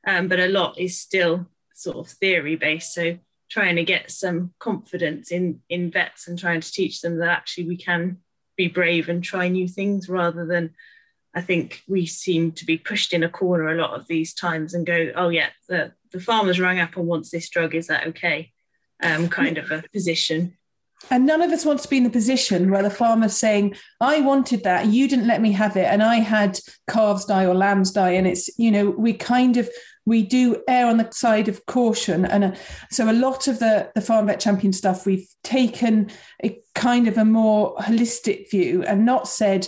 Um, 0.07 0.27
but 0.27 0.39
a 0.39 0.47
lot 0.47 0.79
is 0.79 0.99
still 0.99 1.47
sort 1.75 1.97
of 1.97 2.07
theory 2.07 2.55
based. 2.55 2.93
So 2.93 3.17
trying 3.49 3.75
to 3.75 3.83
get 3.83 4.09
some 4.09 4.53
confidence 4.59 5.31
in 5.31 5.61
in 5.69 5.91
vets 5.91 6.27
and 6.27 6.39
trying 6.39 6.61
to 6.61 6.71
teach 6.71 7.01
them 7.01 7.19
that 7.19 7.29
actually 7.29 7.67
we 7.67 7.77
can 7.77 8.17
be 8.57 8.67
brave 8.67 9.09
and 9.09 9.23
try 9.23 9.47
new 9.47 9.67
things 9.67 10.09
rather 10.09 10.45
than 10.45 10.73
I 11.35 11.41
think 11.41 11.81
we 11.87 12.05
seem 12.05 12.53
to 12.53 12.65
be 12.65 12.77
pushed 12.77 13.13
in 13.13 13.21
a 13.21 13.29
corner 13.29 13.67
a 13.67 13.75
lot 13.75 13.99
of 13.99 14.07
these 14.07 14.33
times 14.33 14.73
and 14.73 14.85
go, 14.85 15.11
oh 15.15 15.27
yeah, 15.27 15.49
the, 15.67 15.91
the 16.11 16.21
farmer's 16.21 16.61
rang 16.61 16.79
up 16.79 16.95
and 16.95 17.05
wants 17.05 17.29
this 17.29 17.49
drug, 17.49 17.75
is 17.75 17.87
that 17.87 18.07
okay? 18.07 18.53
Um, 19.03 19.27
kind 19.27 19.57
of 19.57 19.69
a 19.69 19.83
position. 19.91 20.57
And 21.11 21.25
none 21.25 21.41
of 21.41 21.51
us 21.51 21.65
wants 21.65 21.83
to 21.83 21.89
be 21.89 21.97
in 21.97 22.05
the 22.05 22.09
position 22.09 22.71
where 22.71 22.81
the 22.81 22.89
farmer's 22.89 23.35
saying, 23.35 23.75
I 23.99 24.21
wanted 24.21 24.63
that, 24.63 24.87
you 24.87 25.09
didn't 25.09 25.27
let 25.27 25.41
me 25.41 25.51
have 25.51 25.75
it, 25.75 25.85
and 25.85 26.01
I 26.01 26.15
had 26.15 26.57
calves 26.89 27.25
die 27.25 27.45
or 27.45 27.53
lambs 27.53 27.91
die. 27.91 28.11
And 28.11 28.25
it's, 28.25 28.57
you 28.57 28.71
know, 28.71 28.89
we 28.91 29.11
kind 29.13 29.57
of 29.57 29.69
we 30.05 30.23
do 30.23 30.63
err 30.67 30.87
on 30.87 30.97
the 30.97 31.09
side 31.11 31.47
of 31.47 31.65
caution. 31.65 32.25
And 32.25 32.43
uh, 32.43 32.51
so 32.91 33.09
a 33.09 33.13
lot 33.13 33.47
of 33.47 33.59
the, 33.59 33.91
the 33.95 34.01
Farm 34.01 34.27
Vet 34.27 34.39
Champion 34.39 34.71
stuff, 34.71 35.05
we've 35.05 35.27
taken 35.43 36.11
a 36.43 36.59
kind 36.75 37.07
of 37.07 37.17
a 37.17 37.25
more 37.25 37.75
holistic 37.77 38.49
view 38.51 38.83
and 38.83 39.05
not 39.05 39.27
said, 39.27 39.67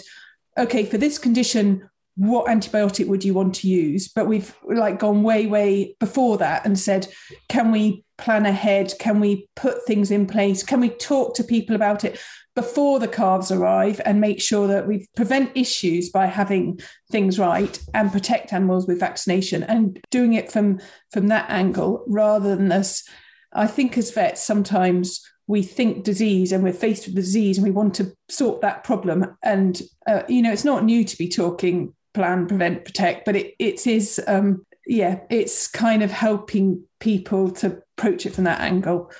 okay, 0.57 0.85
for 0.85 0.97
this 0.97 1.17
condition, 1.17 1.89
what 2.17 2.47
antibiotic 2.47 3.07
would 3.07 3.23
you 3.23 3.33
want 3.33 3.55
to 3.55 3.67
use? 3.67 4.07
But 4.07 4.27
we've 4.27 4.53
like 4.63 4.99
gone 4.99 5.23
way, 5.23 5.45
way 5.45 5.95
before 5.99 6.37
that 6.39 6.65
and 6.65 6.77
said, 6.77 7.07
can 7.47 7.71
we 7.71 8.03
plan 8.17 8.45
ahead? 8.45 8.93
Can 8.99 9.19
we 9.19 9.47
put 9.55 9.85
things 9.85 10.09
in 10.09 10.25
place? 10.25 10.63
Can 10.63 10.79
we 10.79 10.89
talk 10.89 11.35
to 11.35 11.43
people 11.43 11.75
about 11.75 12.03
it 12.03 12.19
before 12.57 12.99
the 12.99 13.07
calves 13.07 13.51
arrive 13.51 14.01
and 14.03 14.19
make 14.19 14.41
sure 14.41 14.67
that 14.67 14.87
we 14.87 15.05
prevent 15.15 15.55
issues 15.55 16.09
by 16.09 16.25
having 16.25 16.79
things 17.11 17.37
right 17.37 17.79
and 17.93 18.11
protect 18.11 18.51
animals 18.51 18.87
with 18.87 18.99
vaccination 18.99 19.61
and 19.61 19.99
doing 20.09 20.33
it 20.33 20.51
from 20.51 20.79
from 21.11 21.27
that 21.27 21.47
angle 21.51 22.03
rather 22.07 22.55
than 22.55 22.67
this 22.67 23.07
i 23.53 23.67
think 23.67 23.95
as 23.95 24.09
vets 24.09 24.41
sometimes 24.41 25.21
we 25.45 25.61
think 25.61 26.03
disease 26.03 26.51
and 26.51 26.63
we're 26.63 26.73
faced 26.73 27.05
with 27.05 27.13
disease 27.13 27.59
and 27.59 27.65
we 27.65 27.71
want 27.71 27.93
to 27.93 28.11
sort 28.27 28.59
that 28.61 28.83
problem 28.83 29.37
and 29.43 29.83
uh, 30.07 30.23
you 30.27 30.41
know 30.41 30.51
it's 30.51 30.65
not 30.65 30.83
new 30.83 31.03
to 31.03 31.15
be 31.15 31.29
talking 31.29 31.93
plan 32.17 32.47
prevent 32.47 32.83
protect 32.85 33.25
but 33.25 33.35
it, 33.35 33.55
it 33.59 33.87
is 33.87 34.21
um, 34.27 34.65
yeah 34.85 35.19
it's 35.29 35.67
kind 35.67 36.03
of 36.03 36.11
helping 36.11 36.83
people 36.99 37.49
to 37.51 37.81
approach 37.97 38.25
it 38.25 38.33
from 38.33 38.43
that 38.45 38.59
angle 38.59 39.11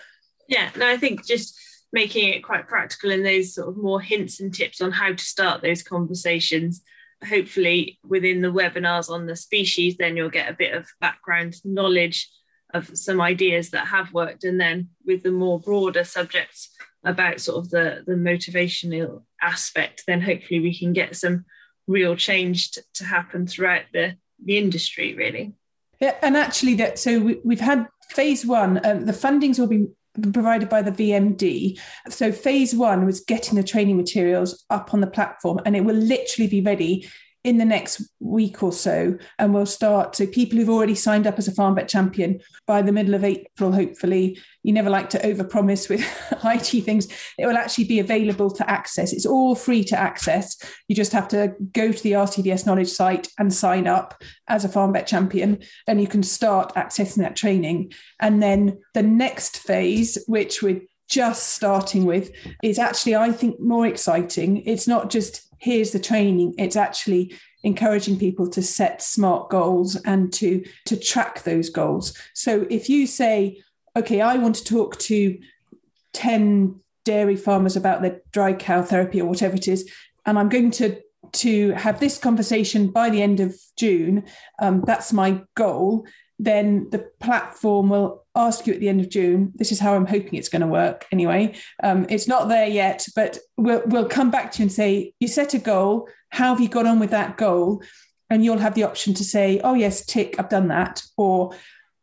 yeah 0.48 0.70
no 0.76 0.90
i 0.90 0.98
think 0.98 1.26
just 1.26 1.58
making 1.94 2.30
it 2.34 2.44
quite 2.44 2.68
practical 2.68 3.12
in 3.12 3.24
those 3.24 3.56
sort 3.56 3.70
of 3.70 3.78
more 3.78 4.02
hints 4.02 4.40
and 4.40 4.54
tips 4.54 4.82
on 4.82 4.92
how 4.92 5.12
to 5.12 5.24
start 5.24 5.62
those 5.62 5.84
conversations. 5.84 6.82
Hopefully, 7.28 8.00
within 8.04 8.42
the 8.42 8.52
webinars 8.52 9.10
on 9.10 9.26
the 9.26 9.36
species, 9.36 9.98
then 9.98 10.16
you'll 10.16 10.30
get 10.30 10.50
a 10.50 10.56
bit 10.56 10.74
of 10.74 10.88
background 11.00 11.56
knowledge 11.64 12.30
of 12.74 12.96
some 12.96 13.22
ideas 13.22 13.72
that 13.72 13.88
have 13.88 14.14
worked. 14.14 14.44
And 14.44 14.60
then 14.60 14.90
with 15.06 15.24
the 15.24 15.32
more 15.32 15.60
broader 15.60 16.04
subjects 16.04 16.70
about 17.04 17.40
sort 17.40 17.66
of 17.66 17.70
the, 17.70 18.04
the 18.06 18.14
motivational 18.14 19.24
aspect, 19.42 20.04
then 20.06 20.22
hopefully 20.22 20.60
we 20.60 20.78
can 20.78 20.94
get 20.94 21.16
some 21.16 21.46
real 21.88 22.16
change 22.16 22.72
to, 22.72 22.84
to 22.96 23.06
happen 23.06 23.48
throughout 23.48 23.84
the, 23.94 24.16
the 24.44 24.58
industry, 24.58 25.16
really. 25.16 25.54
Yeah, 26.00 26.16
and 26.22 26.38
actually, 26.38 26.76
that 26.76 27.00
so 27.00 27.20
we, 27.44 27.56
have 27.56 27.60
had 27.60 27.88
phase 28.10 28.46
one. 28.46 28.78
Uh, 28.86 29.02
the 29.04 29.14
fundings 29.14 29.58
will 29.58 29.68
be 29.68 29.88
provided 30.34 30.70
by 30.70 30.82
the 30.82 30.92
VMD. 30.92 31.80
So 32.10 32.32
phase 32.32 32.76
one 32.76 33.06
was 33.06 33.22
getting 33.22 33.56
the 33.56 33.64
training 33.64 33.98
materials 33.98 34.66
up 34.70 34.94
on 34.94 35.02
the 35.02 35.08
platform, 35.08 35.60
and 35.66 35.76
it 35.76 35.82
will 35.82 35.96
literally 35.96 36.50
be 36.50 36.62
ready 36.62 37.08
in 37.48 37.58
the 37.58 37.66
next 37.66 38.02
week 38.20 38.62
or 38.62 38.74
so 38.74 39.18
and 39.40 39.54
we'll 39.54 39.66
start 39.66 40.18
so 40.18 40.28
people 40.28 40.60
who've 40.60 40.70
already 40.70 40.94
signed 40.94 41.26
up 41.26 41.40
as 41.40 41.48
a 41.48 41.54
farm 41.54 41.76
vet 41.76 41.88
champion 41.88 42.42
by 42.66 42.82
the 42.82 42.92
middle 42.92 43.14
of 43.14 43.24
april 43.24 43.72
hopefully 43.72 44.38
you 44.64 44.74
never 44.74 44.90
like 44.90 45.10
to 45.10 45.18
overpromise 45.20 45.88
with 45.88 46.02
it 46.44 46.82
things 46.82 47.08
it 47.38 47.46
will 47.46 47.56
actually 47.56 47.86
be 47.86 48.00
available 48.00 48.52
to 48.52 48.70
access. 48.70 49.14
It's 49.14 49.26
all 49.26 49.56
free 49.56 49.82
to 49.86 49.98
access. 49.98 50.58
You 50.90 50.96
just 50.96 51.14
have 51.14 51.30
to 51.30 51.56
go 51.72 51.94
to 51.94 52.04
the 52.04 52.12
rcvs 52.12 52.66
knowledge 52.66 52.90
site 52.90 53.30
and 53.40 53.54
sign 53.54 53.88
up 53.88 54.22
as 54.50 54.66
a 54.66 54.70
farm 54.70 54.92
vet 54.92 55.08
champion 55.08 55.60
and 55.88 56.02
you 56.02 56.08
can 56.08 56.24
start 56.24 56.76
accessing 56.76 57.18
that 57.18 57.38
training. 57.38 57.94
And 58.20 58.44
then 58.44 58.80
the 58.94 59.04
next 59.04 59.60
phase 59.60 60.18
which 60.28 60.62
we're 60.62 60.82
just 61.08 61.54
starting 61.54 62.04
with 62.04 62.32
is 62.62 62.78
actually 62.78 63.16
i 63.16 63.32
think 63.32 63.60
more 63.62 63.86
exciting. 63.86 64.58
It's 64.66 64.88
not 64.88 65.10
just 65.10 65.47
here's 65.58 65.92
the 65.92 66.00
training. 66.00 66.56
It's 66.58 66.76
actually 66.76 67.36
encouraging 67.64 68.20
people 68.20 68.48
to 68.50 68.62
set 68.62 69.02
smart 69.02 69.50
goals 69.50 69.96
and 70.04 70.32
to 70.34 70.64
to 70.86 70.98
track 70.98 71.44
those 71.44 71.70
goals. 71.70 72.18
So 72.34 72.68
if 72.70 72.90
you 72.90 73.08
say 73.08 73.62
okay 73.98 74.22
i 74.22 74.38
want 74.38 74.56
to 74.56 74.64
talk 74.64 74.98
to 75.00 75.38
10 76.14 76.80
dairy 77.04 77.36
farmers 77.36 77.76
about 77.76 78.02
their 78.02 78.22
dry 78.32 78.54
cow 78.54 78.82
therapy 78.82 79.20
or 79.20 79.28
whatever 79.28 79.56
it 79.56 79.68
is 79.68 79.90
and 80.26 80.38
i'm 80.38 80.50
going 80.50 80.72
to 80.72 81.02
to 81.34 81.72
have 81.72 82.00
this 82.00 82.18
conversation 82.18 82.90
by 82.90 83.10
the 83.10 83.22
end 83.22 83.40
of 83.40 83.56
june 83.76 84.24
um, 84.60 84.82
that's 84.82 85.12
my 85.12 85.42
goal 85.56 86.06
then 86.40 86.88
the 86.92 87.00
platform 87.20 87.90
will 87.90 88.24
ask 88.38 88.68
you 88.68 88.74
at 88.74 88.80
the 88.80 88.90
end 88.90 89.02
of 89.02 89.10
June. 89.10 89.52
This 89.56 89.72
is 89.72 89.80
how 89.80 89.96
I'm 89.96 90.06
hoping 90.06 90.36
it's 90.36 90.50
going 90.50 90.62
to 90.62 90.68
work 90.68 91.06
anyway. 91.12 91.56
Um, 91.84 92.06
it's 92.10 92.28
not 92.28 92.48
there 92.48 92.68
yet, 92.68 93.06
but 93.16 93.40
we'll, 93.58 93.82
we'll 93.88 94.08
come 94.08 94.32
back 94.32 94.52
to 94.54 94.60
you 94.60 94.64
and 94.64 94.72
say, 94.72 95.14
You 95.20 95.28
set 95.28 95.54
a 95.54 95.60
goal. 95.60 96.08
How 96.30 96.54
have 96.54 96.62
you 96.62 96.70
got 96.70 96.86
on 96.86 97.00
with 97.00 97.10
that 97.10 97.38
goal? 97.38 97.82
And 98.30 98.44
you'll 98.46 98.60
have 98.60 98.76
the 98.76 98.84
option 98.84 99.14
to 99.16 99.24
say, 99.24 99.60
Oh, 99.64 99.74
yes, 99.74 100.06
tick, 100.06 100.36
I've 100.38 100.50
done 100.50 100.68
that. 100.68 101.02
Or 101.18 101.54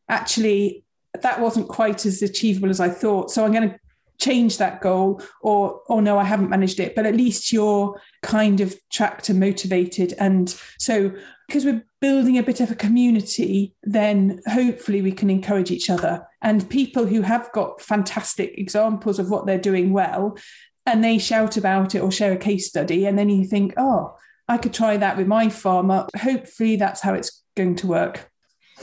actually, 0.09 0.85
that 1.21 1.41
wasn't 1.41 1.69
quite 1.69 2.05
as 2.05 2.23
achievable 2.23 2.71
as 2.71 2.81
I 2.81 2.89
thought. 2.89 3.31
So 3.31 3.45
I'm 3.45 3.53
going 3.53 3.71
to 3.71 3.79
change 4.21 4.59
that 4.59 4.81
goal 4.81 5.21
or 5.43 5.81
or 5.87 6.01
no 6.01 6.19
i 6.19 6.25
haven't 6.25 6.51
managed 6.51 6.79
it 6.79 6.95
but 6.95 7.07
at 7.07 7.17
least 7.17 7.53
you're 7.53 8.01
kind 8.23 8.61
of 8.61 8.75
tracked 8.91 9.29
and 9.29 9.41
motivated 9.41 10.15
and 10.19 10.57
so 10.79 11.13
because 11.47 11.65
we're 11.65 11.85
building 12.01 12.39
a 12.39 12.43
bit 12.43 12.61
of 12.61 12.71
a 12.71 12.75
community, 12.75 13.75
then 13.83 14.41
hopefully 14.47 15.03
we 15.03 15.13
can 15.13 15.31
encourage 15.31 15.71
each 15.71 15.91
other. 15.91 16.27
And 16.43 16.69
people 16.69 17.07
who 17.07 17.23
have 17.23 17.53
got 17.53 17.81
fantastic 17.81 18.57
examples 18.57 19.19
of 19.19 19.31
what 19.31 19.47
they're 19.47 19.59
doing 19.59 19.93
well, 19.93 20.39
and 20.87 21.03
they 21.03 21.19
shout 21.19 21.57
about 21.57 21.95
it 21.95 22.01
or 22.01 22.11
share 22.11 22.33
a 22.33 22.39
case 22.39 22.69
study, 22.69 23.07
and 23.07 23.19
then 23.19 23.29
you 23.29 23.45
think, 23.45 23.75
oh, 23.77 24.17
I 24.49 24.59
could 24.59 24.75
try 24.75 24.97
that 24.97 25.17
with 25.17 25.27
my 25.27 25.49
farmer. 25.49 26.07
Hopefully 26.17 26.77
that's 26.77 27.01
how 27.01 27.15
it's 27.15 27.43
going 27.57 27.77
to 27.77 27.87
work. 27.87 28.31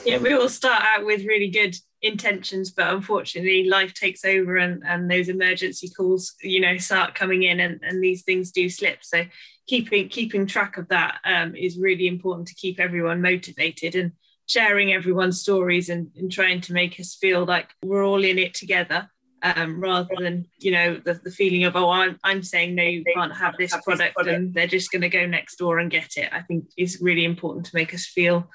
Yeah, 0.05 0.17
we 0.17 0.33
all 0.33 0.50
start 0.50 0.83
out 0.83 1.05
with 1.05 1.25
really 1.25 1.50
good 1.50 1.75
intentions, 2.01 2.72
but 2.72 2.93
unfortunately 2.93 3.65
life 3.70 3.93
takes 3.93 4.25
over 4.25 4.58
and, 4.58 4.84
and 4.86 5.10
those 5.10 5.29
emergency 5.29 5.89
calls, 5.89 6.36
you 6.41 6.60
know, 6.60 6.77
start 6.77 7.15
coming 7.15 7.43
in 7.43 7.60
and, 7.60 7.79
and 7.84 8.03
these 8.03 8.24
things 8.24 8.51
do 8.51 8.70
slip. 8.70 9.03
So 9.03 9.25
keeping 9.67 10.10
keeping 10.10 10.48
track 10.48 10.77
of 10.77 10.88
that 10.89 11.20
um, 11.25 11.55
is 11.55 11.77
really 11.77 12.08
important 12.08 12.48
to 12.48 12.55
keep 12.55 12.79
everyone 12.79 13.22
motivated 13.22 13.96
and 13.96 14.12
sharing 14.48 14.91
everyone's 14.91 15.39
stories 15.39 15.89
and, 15.89 16.10
and 16.17 16.31
trying 16.31 16.60
to 16.62 16.74
make 16.74 17.00
us 17.00 17.15
feel 17.15 17.46
like 17.46 17.70
we're 17.84 18.03
all 18.03 18.24
in 18.24 18.38
it 18.38 18.53
together 18.53 19.10
um, 19.43 19.79
rather 19.79 20.13
than 20.20 20.46
you 20.58 20.72
know 20.72 21.00
the, 21.03 21.13
the 21.13 21.31
feeling 21.31 21.63
of 21.63 21.75
oh 21.75 21.89
I'm, 21.89 22.20
I'm 22.24 22.43
saying 22.43 22.75
no 22.75 22.84
you 22.84 23.03
can't 23.15 23.36
have 23.36 23.55
this 23.58 23.75
product 23.84 24.15
and 24.27 24.53
they're 24.53 24.67
just 24.67 24.91
going 24.91 25.01
to 25.03 25.10
go 25.10 25.25
next 25.25 25.55
door 25.55 25.79
and 25.79 25.89
get 25.89 26.17
it 26.17 26.29
i 26.31 26.41
think 26.41 26.65
is 26.77 27.00
really 27.01 27.25
important 27.25 27.65
to 27.67 27.75
make 27.75 27.93
us 27.93 28.05
feel 28.05 28.50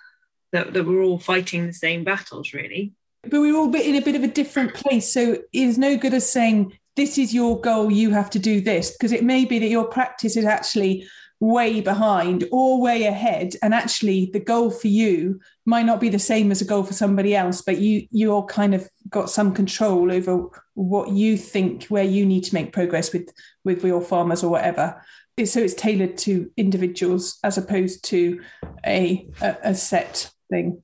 that, 0.53 0.75
that 0.75 0.87
we're 0.87 1.03
all 1.03 1.19
fighting 1.19 1.67
the 1.67 1.73
same 1.73 2.05
battles 2.05 2.53
really 2.53 2.93
but 3.31 3.41
we're 3.41 3.57
all 3.57 3.75
in 3.75 3.97
a 3.97 4.01
bit 4.01 4.17
of 4.17 4.23
a 4.23 4.29
different 4.29 4.75
place. 4.75 5.13
So 5.13 5.39
it's 5.53 5.79
no 5.79 5.97
good 5.97 6.15
as 6.15 6.31
saying 6.31 6.79
this 6.97 7.19
is 7.19 7.35
your 7.35 7.61
goal, 7.61 7.91
you 7.93 8.11
have 8.11 8.31
to 8.31 8.39
do 8.39 8.61
this, 8.61 8.91
because 8.93 9.13
it 9.13 9.23
may 9.25 9.45
be 9.45 9.59
that 9.59 9.69
your 9.69 9.87
practice 9.87 10.37
is 10.37 10.45
actually 10.45 11.07
way 11.39 11.83
behind 11.83 12.45
or 12.51 12.81
way 12.81 13.05
ahead 13.05 13.53
and 13.63 13.75
actually 13.75 14.31
the 14.33 14.41
goal 14.41 14.71
for 14.71 14.89
you 14.89 15.39
might 15.67 15.85
not 15.85 16.01
be 16.01 16.09
the 16.09 16.19
same 16.19 16.51
as 16.51 16.63
a 16.63 16.65
goal 16.65 16.83
for 16.83 16.95
somebody 16.95 17.37
else 17.37 17.61
but 17.61 17.77
you 17.77 18.09
you're 18.11 18.43
kind 18.45 18.75
of 18.75 18.89
got 19.11 19.29
some 19.29 19.53
control 19.53 20.11
over 20.11 20.49
what 20.73 21.11
you 21.11 21.37
think 21.37 21.85
where 21.87 22.05
you 22.05 22.25
need 22.25 22.43
to 22.43 22.55
make 22.55 22.73
progress 22.73 23.13
with 23.13 23.31
with 23.65 23.85
your 23.85 24.01
farmers 24.01 24.43
or 24.43 24.51
whatever. 24.51 25.03
So 25.45 25.61
it's 25.61 25.75
tailored 25.75 26.17
to 26.19 26.51
individuals 26.57 27.39
as 27.45 27.59
opposed 27.59 28.05
to 28.05 28.41
a 28.87 29.29
a, 29.43 29.57
a 29.63 29.75
set 29.75 30.31
thing 30.51 30.83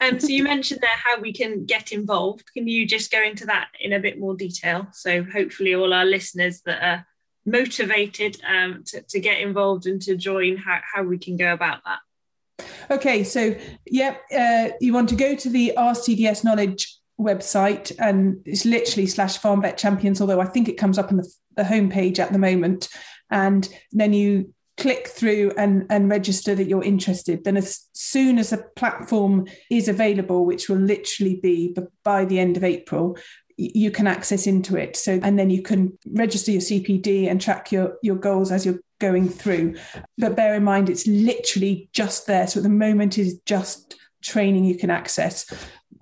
um, 0.00 0.20
so 0.20 0.28
you 0.28 0.42
mentioned 0.42 0.80
there 0.80 0.90
how 1.04 1.20
we 1.20 1.32
can 1.32 1.64
get 1.64 1.92
involved. 1.92 2.52
Can 2.52 2.68
you 2.68 2.86
just 2.86 3.10
go 3.10 3.22
into 3.22 3.46
that 3.46 3.68
in 3.80 3.92
a 3.92 4.00
bit 4.00 4.18
more 4.18 4.34
detail? 4.34 4.88
So 4.92 5.22
hopefully 5.24 5.74
all 5.74 5.92
our 5.92 6.04
listeners 6.04 6.62
that 6.62 6.82
are 6.82 7.06
motivated 7.44 8.38
um, 8.46 8.82
to, 8.86 9.02
to 9.02 9.20
get 9.20 9.40
involved 9.40 9.86
and 9.86 10.02
to 10.02 10.16
join, 10.16 10.56
how, 10.56 10.80
how 10.94 11.02
we 11.02 11.18
can 11.18 11.36
go 11.36 11.52
about 11.52 11.80
that. 11.84 12.66
Okay, 12.90 13.24
so 13.24 13.56
yeah, 13.86 14.16
uh, 14.36 14.70
you 14.80 14.92
want 14.92 15.08
to 15.10 15.16
go 15.16 15.34
to 15.34 15.48
the 15.48 15.72
RCVS 15.76 16.44
Knowledge 16.44 16.96
website, 17.20 17.92
and 17.98 18.40
it's 18.44 18.64
literally 18.64 19.06
slash 19.06 19.38
Farm 19.38 19.62
Vet 19.62 19.78
Champions. 19.78 20.20
Although 20.20 20.40
I 20.40 20.46
think 20.46 20.68
it 20.68 20.78
comes 20.78 20.98
up 20.98 21.10
on 21.10 21.18
the, 21.18 21.32
the 21.56 21.62
homepage 21.62 22.18
at 22.18 22.32
the 22.32 22.38
moment, 22.38 22.88
and 23.30 23.68
then 23.92 24.12
you 24.12 24.54
click 24.76 25.08
through 25.08 25.52
and, 25.56 25.86
and 25.88 26.10
register 26.10 26.54
that 26.54 26.68
you're 26.68 26.84
interested. 26.84 27.44
Then 27.44 27.56
as 27.56 27.88
soon 27.92 28.38
as 28.38 28.52
a 28.52 28.64
platform 28.76 29.46
is 29.70 29.88
available, 29.88 30.44
which 30.44 30.68
will 30.68 30.78
literally 30.78 31.36
be 31.36 31.74
by 32.04 32.24
the 32.24 32.38
end 32.38 32.56
of 32.56 32.64
April, 32.64 33.16
you 33.56 33.90
can 33.90 34.06
access 34.06 34.46
into 34.46 34.76
it. 34.76 34.96
So, 34.96 35.18
and 35.22 35.38
then 35.38 35.48
you 35.48 35.62
can 35.62 35.98
register 36.06 36.50
your 36.50 36.60
CPD 36.60 37.30
and 37.30 37.40
track 37.40 37.72
your, 37.72 37.96
your 38.02 38.16
goals 38.16 38.52
as 38.52 38.66
you're 38.66 38.80
going 38.98 39.28
through. 39.30 39.76
But 40.18 40.36
bear 40.36 40.54
in 40.54 40.64
mind, 40.64 40.90
it's 40.90 41.06
literally 41.06 41.88
just 41.92 42.26
there. 42.26 42.46
So 42.46 42.60
at 42.60 42.64
the 42.64 42.68
moment 42.68 43.16
is 43.16 43.40
just 43.46 43.96
training 44.22 44.64
you 44.64 44.76
can 44.76 44.90
access 44.90 45.50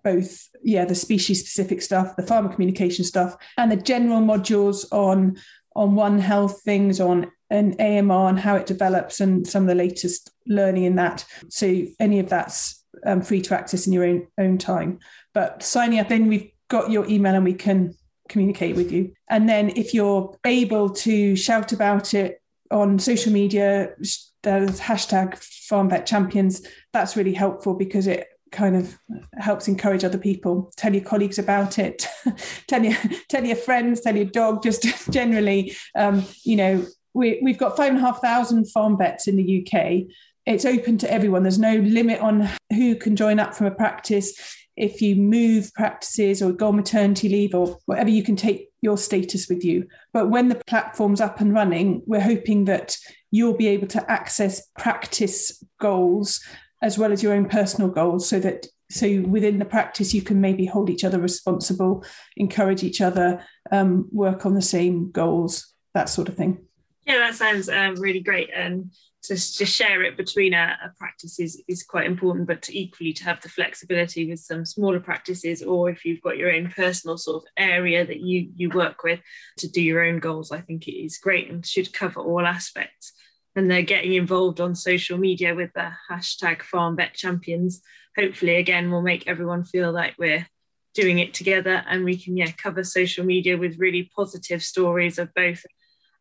both, 0.02 0.48
yeah, 0.62 0.84
the 0.84 0.94
species 0.94 1.40
specific 1.40 1.80
stuff, 1.80 2.16
the 2.16 2.26
farmer 2.26 2.52
communication 2.52 3.04
stuff, 3.04 3.36
and 3.56 3.72
the 3.72 3.76
general 3.76 4.20
modules 4.20 4.84
on 4.92 5.36
on 5.76 5.96
One 5.96 6.20
Health 6.20 6.62
things, 6.62 7.00
on 7.00 7.32
an 7.50 7.74
AMR 7.80 8.28
and 8.28 8.38
how 8.38 8.56
it 8.56 8.66
develops 8.66 9.20
and 9.20 9.46
some 9.46 9.64
of 9.64 9.68
the 9.68 9.74
latest 9.74 10.30
learning 10.46 10.84
in 10.84 10.96
that. 10.96 11.24
So 11.48 11.84
any 12.00 12.18
of 12.18 12.28
that's 12.28 12.84
um, 13.04 13.22
free 13.22 13.40
to 13.42 13.58
access 13.58 13.86
in 13.86 13.92
your 13.92 14.04
own 14.04 14.26
own 14.38 14.58
time. 14.58 14.98
But 15.32 15.62
signing 15.62 15.98
up 15.98 16.10
in, 16.10 16.28
we've 16.28 16.50
got 16.68 16.90
your 16.90 17.06
email 17.08 17.34
and 17.34 17.44
we 17.44 17.54
can 17.54 17.94
communicate 18.28 18.76
with 18.76 18.90
you. 18.90 19.12
And 19.28 19.48
then 19.48 19.70
if 19.76 19.92
you're 19.92 20.36
able 20.44 20.90
to 20.90 21.36
shout 21.36 21.72
about 21.72 22.14
it 22.14 22.40
on 22.70 22.98
social 22.98 23.32
media, 23.32 23.94
there's 24.42 24.80
hashtag 24.80 25.36
Farm 25.36 25.90
Vet 25.90 26.06
Champions. 26.06 26.66
That's 26.92 27.16
really 27.16 27.34
helpful 27.34 27.74
because 27.74 28.06
it 28.06 28.28
kind 28.52 28.76
of 28.76 28.96
helps 29.36 29.66
encourage 29.68 30.04
other 30.04 30.18
people. 30.18 30.72
Tell 30.76 30.94
your 30.94 31.04
colleagues 31.04 31.38
about 31.38 31.78
it. 31.78 32.06
tell 32.68 32.84
your 32.84 32.96
tell 33.28 33.44
your 33.44 33.56
friends. 33.56 34.00
Tell 34.00 34.16
your 34.16 34.26
dog. 34.26 34.62
Just 34.62 34.86
generally, 35.10 35.74
um, 35.96 36.24
you 36.44 36.56
know, 36.56 36.86
we, 37.14 37.40
we've 37.42 37.58
got 37.58 37.76
five 37.76 37.90
and 37.90 37.98
a 37.98 38.00
half 38.00 38.20
thousand 38.20 38.66
farm 38.66 38.98
vets 38.98 39.26
in 39.28 39.36
the 39.36 39.66
UK. 39.66 40.14
It's 40.46 40.64
open 40.64 40.98
to 40.98 41.10
everyone. 41.10 41.42
There's 41.42 41.58
no 41.58 41.76
limit 41.76 42.20
on 42.20 42.50
who 42.70 42.96
can 42.96 43.16
join 43.16 43.40
up 43.40 43.54
from 43.54 43.66
a 43.66 43.70
practice 43.70 44.38
if 44.76 45.00
you 45.00 45.14
move 45.14 45.72
practices 45.74 46.42
or 46.42 46.52
go 46.52 46.68
on 46.68 46.76
maternity 46.76 47.28
leave 47.28 47.54
or 47.54 47.78
whatever, 47.86 48.10
you 48.10 48.22
can 48.22 48.36
take 48.36 48.70
your 48.82 48.98
status 48.98 49.48
with 49.48 49.64
you. 49.64 49.86
But 50.12 50.30
when 50.30 50.48
the 50.48 50.60
platform's 50.66 51.20
up 51.20 51.40
and 51.40 51.54
running, 51.54 52.02
we're 52.06 52.20
hoping 52.20 52.64
that 52.64 52.96
you'll 53.30 53.56
be 53.56 53.68
able 53.68 53.86
to 53.88 54.10
access 54.10 54.66
practice 54.78 55.62
goals 55.80 56.40
as 56.82 56.98
well 56.98 57.12
as 57.12 57.22
your 57.22 57.32
own 57.32 57.48
personal 57.48 57.88
goals 57.88 58.28
so 58.28 58.38
that 58.40 58.66
so 58.90 59.22
within 59.22 59.58
the 59.58 59.64
practice 59.64 60.12
you 60.12 60.20
can 60.20 60.40
maybe 60.40 60.66
hold 60.66 60.90
each 60.90 61.04
other 61.04 61.18
responsible 61.18 62.04
encourage 62.36 62.84
each 62.84 63.00
other 63.00 63.42
um, 63.72 64.06
work 64.12 64.44
on 64.44 64.54
the 64.54 64.62
same 64.62 65.10
goals 65.10 65.72
that 65.94 66.10
sort 66.10 66.28
of 66.28 66.36
thing 66.36 66.62
yeah 67.06 67.18
that 67.18 67.34
sounds 67.34 67.68
um, 67.68 67.94
really 67.96 68.20
great 68.20 68.50
and 68.54 68.90
to, 69.24 69.34
to 69.56 69.64
share 69.64 70.02
it 70.02 70.16
between 70.16 70.52
a, 70.52 70.76
practice 70.98 71.40
is, 71.40 71.62
is 71.66 71.82
quite 71.82 72.06
important, 72.06 72.46
but 72.46 72.60
to 72.62 72.78
equally 72.78 73.12
to 73.14 73.24
have 73.24 73.40
the 73.40 73.48
flexibility 73.48 74.28
with 74.28 74.38
some 74.38 74.66
smaller 74.66 75.00
practices, 75.00 75.62
or 75.62 75.88
if 75.88 76.04
you've 76.04 76.20
got 76.20 76.36
your 76.36 76.52
own 76.52 76.70
personal 76.70 77.16
sort 77.16 77.42
of 77.42 77.48
area 77.56 78.06
that 78.06 78.20
you 78.20 78.50
you 78.54 78.68
work 78.70 79.02
with 79.02 79.20
to 79.58 79.68
do 79.68 79.80
your 79.80 80.04
own 80.04 80.18
goals, 80.18 80.52
I 80.52 80.60
think 80.60 80.86
it 80.86 80.92
is 80.92 81.18
great 81.18 81.50
and 81.50 81.64
should 81.64 81.92
cover 81.92 82.20
all 82.20 82.46
aspects. 82.46 83.12
And 83.56 83.70
they're 83.70 83.82
getting 83.82 84.14
involved 84.14 84.60
on 84.60 84.74
social 84.74 85.16
media 85.16 85.54
with 85.54 85.72
the 85.74 85.90
hashtag 86.10 86.62
Farm 86.62 86.96
Vet 86.96 87.14
Champions. 87.14 87.80
Hopefully, 88.18 88.56
again, 88.56 88.90
will 88.90 89.02
make 89.02 89.26
everyone 89.26 89.64
feel 89.64 89.90
like 89.90 90.14
we're 90.18 90.46
doing 90.92 91.18
it 91.18 91.34
together 91.34 91.82
and 91.88 92.04
we 92.04 92.16
can 92.16 92.36
yeah 92.36 92.52
cover 92.52 92.84
social 92.84 93.24
media 93.24 93.56
with 93.56 93.80
really 93.80 94.08
positive 94.14 94.62
stories 94.62 95.18
of 95.18 95.32
both 95.34 95.64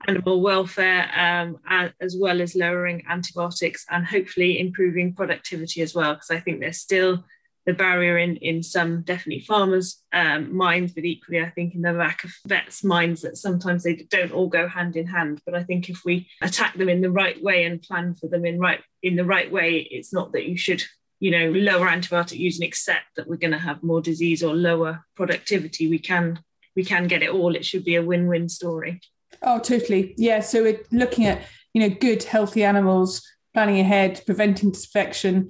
animal 0.08 0.42
welfare, 0.42 1.10
um, 1.16 1.58
as 2.02 2.16
well 2.20 2.42
as 2.42 2.56
lowering 2.56 3.04
antibiotics 3.10 3.86
and 3.90 4.06
hopefully 4.06 4.60
improving 4.60 5.14
productivity 5.14 5.82
as 5.82 5.96
well. 5.96 6.14
Because 6.14 6.32
I 6.32 6.40
think 6.40 6.60
there's 6.60 6.80
still 6.80 7.24
the 7.66 7.74
barrier 7.74 8.18
in, 8.18 8.36
in 8.38 8.62
some 8.62 9.04
definitely 9.04 9.44
farmers' 9.46 10.02
um, 10.12 10.56
minds, 10.56 10.94
but 10.94 11.06
equally, 11.06 11.40
I 11.40 11.50
think 11.50 11.76
in 11.76 11.82
the 11.82 11.94
back 11.94 12.24
of 12.24 12.32
vets' 12.46 12.84
minds 12.84 13.22
that 13.22 13.38
sometimes 13.38 13.84
they 13.84 13.96
don't 14.10 14.34
all 14.34 14.50
go 14.50 14.68
hand 14.68 14.96
in 14.96 15.08
hand. 15.08 15.40
But 15.46 15.56
I 15.56 15.64
think 15.64 15.90
if 15.90 16.02
we 16.04 16.28
attack 16.42 16.76
them 16.76 16.90
in 16.90 17.02
the 17.02 17.12
right 17.12 17.42
way 17.42 17.64
and 17.64 17.82
plan 17.82 18.16
for 18.16 18.28
them 18.28 18.46
in 18.46 18.60
right 18.60 18.82
in 19.02 19.16
the 19.16 19.26
right 19.26 19.52
way, 19.52 19.78
it's 19.78 20.14
not 20.14 20.34
that 20.34 20.46
you 20.46 20.58
should 20.58 20.84
you 21.20 21.32
know 21.32 21.52
lower 21.52 21.88
antibiotic 21.88 22.38
use 22.38 22.60
and 22.60 22.68
accept 22.68 23.06
that 23.16 23.28
we're 23.28 23.38
going 23.38 23.52
to 23.52 23.58
have 23.58 23.82
more 23.82 24.02
disease 24.02 24.44
or 24.44 24.54
lower 24.54 25.06
productivity. 25.16 25.90
We 25.90 26.00
can 26.00 26.40
we 26.76 26.84
can 26.84 27.08
get 27.08 27.24
it 27.24 27.30
all. 27.30 27.56
It 27.56 27.66
should 27.66 27.86
be 27.86 27.96
a 27.96 28.04
win-win 28.04 28.50
story. 28.50 29.00
Oh, 29.44 29.60
totally. 29.60 30.14
Yeah. 30.18 30.40
So 30.40 30.64
we're 30.64 30.82
looking 30.92 31.26
at, 31.26 31.42
you 31.74 31.82
know, 31.82 31.96
good, 31.96 32.24
healthy 32.24 32.64
animals, 32.64 33.22
planning 33.54 33.80
ahead, 33.80 34.22
preventing 34.26 34.72
defection, 34.72 35.50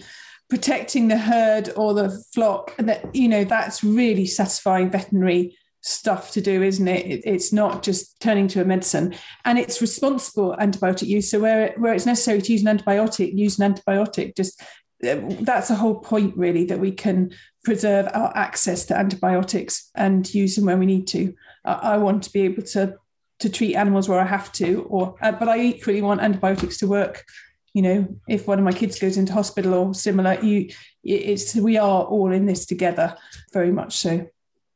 protecting 0.49 1.07
the 1.07 1.17
herd 1.17 1.71
or 1.75 1.93
the 1.93 2.23
flock. 2.33 2.73
And 2.77 2.89
that, 2.89 3.15
you 3.15 3.27
know, 3.27 3.43
that's 3.43 3.83
really 3.83 4.25
satisfying 4.25 4.89
veterinary 4.89 5.57
stuff 5.81 6.31
to 6.31 6.41
do, 6.41 6.63
isn't 6.63 6.87
it? 6.87 7.21
It's 7.25 7.51
not 7.51 7.83
just 7.83 8.19
turning 8.21 8.47
to 8.49 8.61
a 8.61 8.65
medicine, 8.65 9.13
and 9.43 9.59
it's 9.59 9.81
responsible 9.81 10.55
antibiotic 10.59 11.07
use. 11.07 11.29
So 11.29 11.39
where 11.41 11.73
where 11.77 11.93
it's 11.93 12.05
necessary 12.05 12.41
to 12.41 12.51
use 12.53 12.65
an 12.65 12.77
antibiotic, 12.77 13.37
use 13.37 13.59
an 13.59 13.73
antibiotic. 13.73 14.35
Just 14.35 14.61
uh, 15.05 15.19
that's 15.41 15.67
the 15.67 15.75
whole 15.75 15.99
point, 15.99 16.37
really, 16.37 16.63
that 16.65 16.79
we 16.79 16.91
can 16.91 17.31
preserve 17.65 18.07
our 18.13 18.31
access 18.35 18.85
to 18.85 18.97
antibiotics 18.97 19.89
and 19.93 20.33
use 20.33 20.55
them 20.55 20.65
when 20.65 20.79
we 20.79 20.85
need 20.85 21.07
to. 21.07 21.33
I 21.65 21.97
want 21.97 22.23
to 22.23 22.31
be 22.31 22.41
able 22.41 22.63
to 22.63 22.97
to 23.43 23.49
treat 23.49 23.75
animals 23.75 24.07
where 24.07 24.19
I 24.19 24.25
have 24.25 24.51
to, 24.53 24.87
or 24.89 25.15
uh, 25.21 25.33
but 25.33 25.49
I 25.49 25.59
equally 25.59 26.01
want 26.01 26.21
antibiotics 26.21 26.77
to 26.77 26.87
work. 26.87 27.25
You 27.73 27.81
know, 27.81 28.15
if 28.27 28.47
one 28.47 28.57
of 28.57 28.65
my 28.65 28.71
kids 28.71 28.99
goes 28.99 29.17
into 29.17 29.33
hospital 29.33 29.73
or 29.73 29.93
similar, 29.93 30.39
you 30.41 30.69
it's 31.03 31.53
we 31.55 31.77
are 31.77 32.03
all 32.03 32.31
in 32.31 32.45
this 32.45 32.65
together, 32.65 33.17
very 33.51 33.71
much 33.71 33.97
so. 33.97 34.27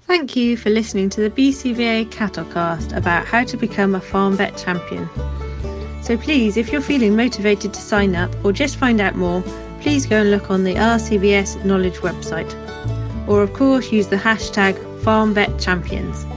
Thank 0.02 0.36
you 0.36 0.58
for 0.58 0.70
listening 0.70 1.10
to 1.12 1.22
the 1.22 1.30
BCVA 1.30 2.10
Cattlecast 2.10 2.96
about 2.96 3.26
how 3.26 3.44
to 3.46 3.58
become 3.58 3.96
a 3.96 4.02
farm 4.02 4.36
vet 4.36 4.58
champion. 4.58 5.10
So 6.02 6.18
please, 6.18 6.58
if 6.58 6.72
you're 6.72 6.82
feeling 6.82 7.16
motivated 7.16 7.74
to 7.74 7.82
sign 7.82 8.16
up 8.16 8.34
or 8.44 8.52
just 8.52 8.78
find 8.78 9.00
out 9.00 9.16
more, 9.16 9.42
please 9.82 10.06
go 10.06 10.22
and 10.22 10.32
look 10.32 10.50
on 10.50 10.64
the 10.64 10.76
RCVS 10.76 11.64
Knowledge 11.64 11.98
website. 11.98 12.52
Or 13.28 13.44
of 13.44 13.54
course 13.54 13.92
use 13.92 14.08
the 14.08 14.16
hashtag 14.18 14.76
FarmVetChampions. 15.02 16.37